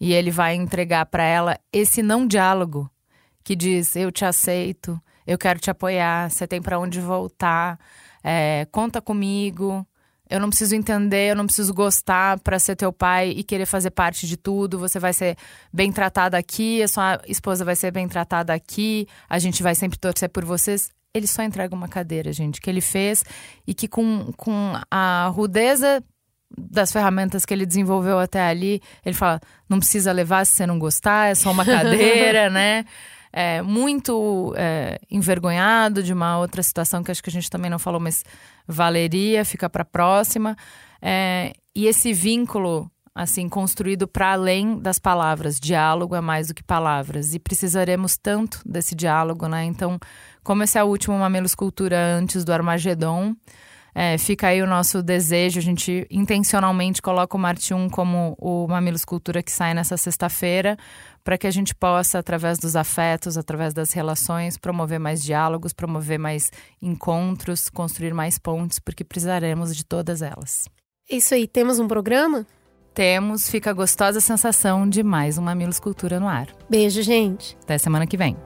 E 0.00 0.12
ele 0.12 0.32
vai 0.32 0.56
entregar 0.56 1.06
para 1.06 1.22
ela 1.22 1.60
esse 1.72 2.02
não 2.02 2.26
diálogo 2.26 2.90
que 3.44 3.54
diz: 3.54 3.94
Eu 3.94 4.10
te 4.10 4.24
aceito, 4.24 5.00
eu 5.26 5.36
quero 5.36 5.58
te 5.58 5.70
apoiar, 5.70 6.30
você 6.30 6.46
tem 6.46 6.62
para 6.62 6.78
onde 6.78 7.00
voltar, 7.00 7.78
é, 8.22 8.66
conta 8.70 9.00
comigo. 9.00 9.86
Eu 10.28 10.40
não 10.40 10.48
preciso 10.48 10.74
entender, 10.74 11.30
eu 11.30 11.36
não 11.36 11.46
preciso 11.46 11.72
gostar 11.72 12.40
para 12.40 12.58
ser 12.58 12.74
teu 12.74 12.92
pai 12.92 13.30
e 13.30 13.44
querer 13.44 13.66
fazer 13.66 13.90
parte 13.90 14.26
de 14.26 14.36
tudo. 14.36 14.78
Você 14.78 14.98
vai 14.98 15.12
ser 15.12 15.36
bem 15.72 15.92
tratada 15.92 16.36
aqui, 16.36 16.82
a 16.82 16.88
sua 16.88 17.20
esposa 17.28 17.64
vai 17.64 17.76
ser 17.76 17.92
bem 17.92 18.08
tratada 18.08 18.52
aqui, 18.52 19.06
a 19.28 19.38
gente 19.38 19.62
vai 19.62 19.74
sempre 19.74 19.98
torcer 19.98 20.28
por 20.28 20.44
vocês. 20.44 20.90
Ele 21.14 21.28
só 21.28 21.42
entrega 21.42 21.74
uma 21.74 21.88
cadeira, 21.88 22.32
gente, 22.32 22.60
que 22.60 22.68
ele 22.68 22.80
fez 22.80 23.24
e 23.66 23.72
que 23.72 23.86
com, 23.86 24.32
com 24.36 24.72
a 24.90 25.28
rudeza 25.32 26.02
das 26.56 26.92
ferramentas 26.92 27.44
que 27.44 27.54
ele 27.54 27.64
desenvolveu 27.64 28.18
até 28.18 28.40
ali, 28.42 28.82
ele 29.04 29.14
fala: 29.14 29.40
não 29.68 29.78
precisa 29.78 30.10
levar 30.12 30.44
se 30.44 30.54
você 30.54 30.66
não 30.66 30.78
gostar, 30.78 31.30
é 31.30 31.34
só 31.34 31.52
uma 31.52 31.64
cadeira, 31.66 32.50
né? 32.50 32.84
É, 33.38 33.60
muito 33.60 34.54
é, 34.56 34.98
envergonhado 35.10 36.02
de 36.02 36.10
uma 36.10 36.38
outra 36.38 36.62
situação 36.62 37.04
que 37.04 37.10
acho 37.10 37.22
que 37.22 37.28
a 37.28 37.32
gente 37.32 37.50
também 37.50 37.70
não 37.70 37.78
falou, 37.78 38.00
mas 38.00 38.24
valeria, 38.66 39.44
fica 39.44 39.68
para 39.68 39.84
próxima. 39.84 40.56
É, 41.02 41.52
e 41.74 41.86
esse 41.86 42.14
vínculo 42.14 42.90
assim 43.14 43.46
construído 43.46 44.08
para 44.08 44.32
além 44.32 44.78
das 44.78 44.98
palavras. 44.98 45.60
Diálogo 45.60 46.14
é 46.14 46.20
mais 46.20 46.48
do 46.48 46.54
que 46.54 46.62
palavras 46.62 47.34
e 47.34 47.38
precisaremos 47.38 48.16
tanto 48.16 48.60
desse 48.64 48.94
diálogo, 48.94 49.46
né? 49.48 49.64
Então, 49.64 49.98
como 50.42 50.62
esse 50.62 50.78
é 50.78 50.84
o 50.84 50.86
último 50.86 51.18
Mamelo 51.18 51.46
Escultura 51.46 51.98
antes 51.98 52.42
do 52.42 52.52
Armagedon, 52.52 53.34
é, 53.98 54.18
fica 54.18 54.48
aí 54.48 54.60
o 54.60 54.66
nosso 54.66 55.02
desejo. 55.02 55.58
A 55.58 55.62
gente 55.62 56.06
intencionalmente 56.10 57.00
coloca 57.00 57.34
o 57.34 57.40
Marte 57.40 57.72
1 57.72 57.88
como 57.88 58.36
o 58.38 58.68
Mamilo 58.68 58.94
Escultura 58.94 59.42
que 59.42 59.50
sai 59.50 59.72
nessa 59.72 59.96
sexta-feira, 59.96 60.76
para 61.24 61.38
que 61.38 61.46
a 61.46 61.50
gente 61.50 61.74
possa, 61.74 62.18
através 62.18 62.58
dos 62.58 62.76
afetos, 62.76 63.38
através 63.38 63.72
das 63.72 63.94
relações, 63.94 64.58
promover 64.58 65.00
mais 65.00 65.22
diálogos, 65.22 65.72
promover 65.72 66.18
mais 66.18 66.50
encontros, 66.82 67.70
construir 67.70 68.12
mais 68.12 68.38
pontes, 68.38 68.78
porque 68.78 69.02
precisaremos 69.02 69.74
de 69.74 69.82
todas 69.82 70.20
elas. 70.20 70.68
Isso 71.10 71.32
aí, 71.32 71.48
temos 71.48 71.78
um 71.78 71.88
programa? 71.88 72.46
Temos, 72.92 73.48
fica 73.48 73.70
a 73.70 73.72
gostosa 73.72 74.20
sensação 74.20 74.86
de 74.86 75.02
mais 75.02 75.38
um 75.38 75.42
Mamilo 75.42 75.70
Escultura 75.70 76.20
no 76.20 76.28
ar. 76.28 76.48
Beijo, 76.68 77.00
gente. 77.00 77.56
Até 77.62 77.78
semana 77.78 78.06
que 78.06 78.16
vem. 78.18 78.36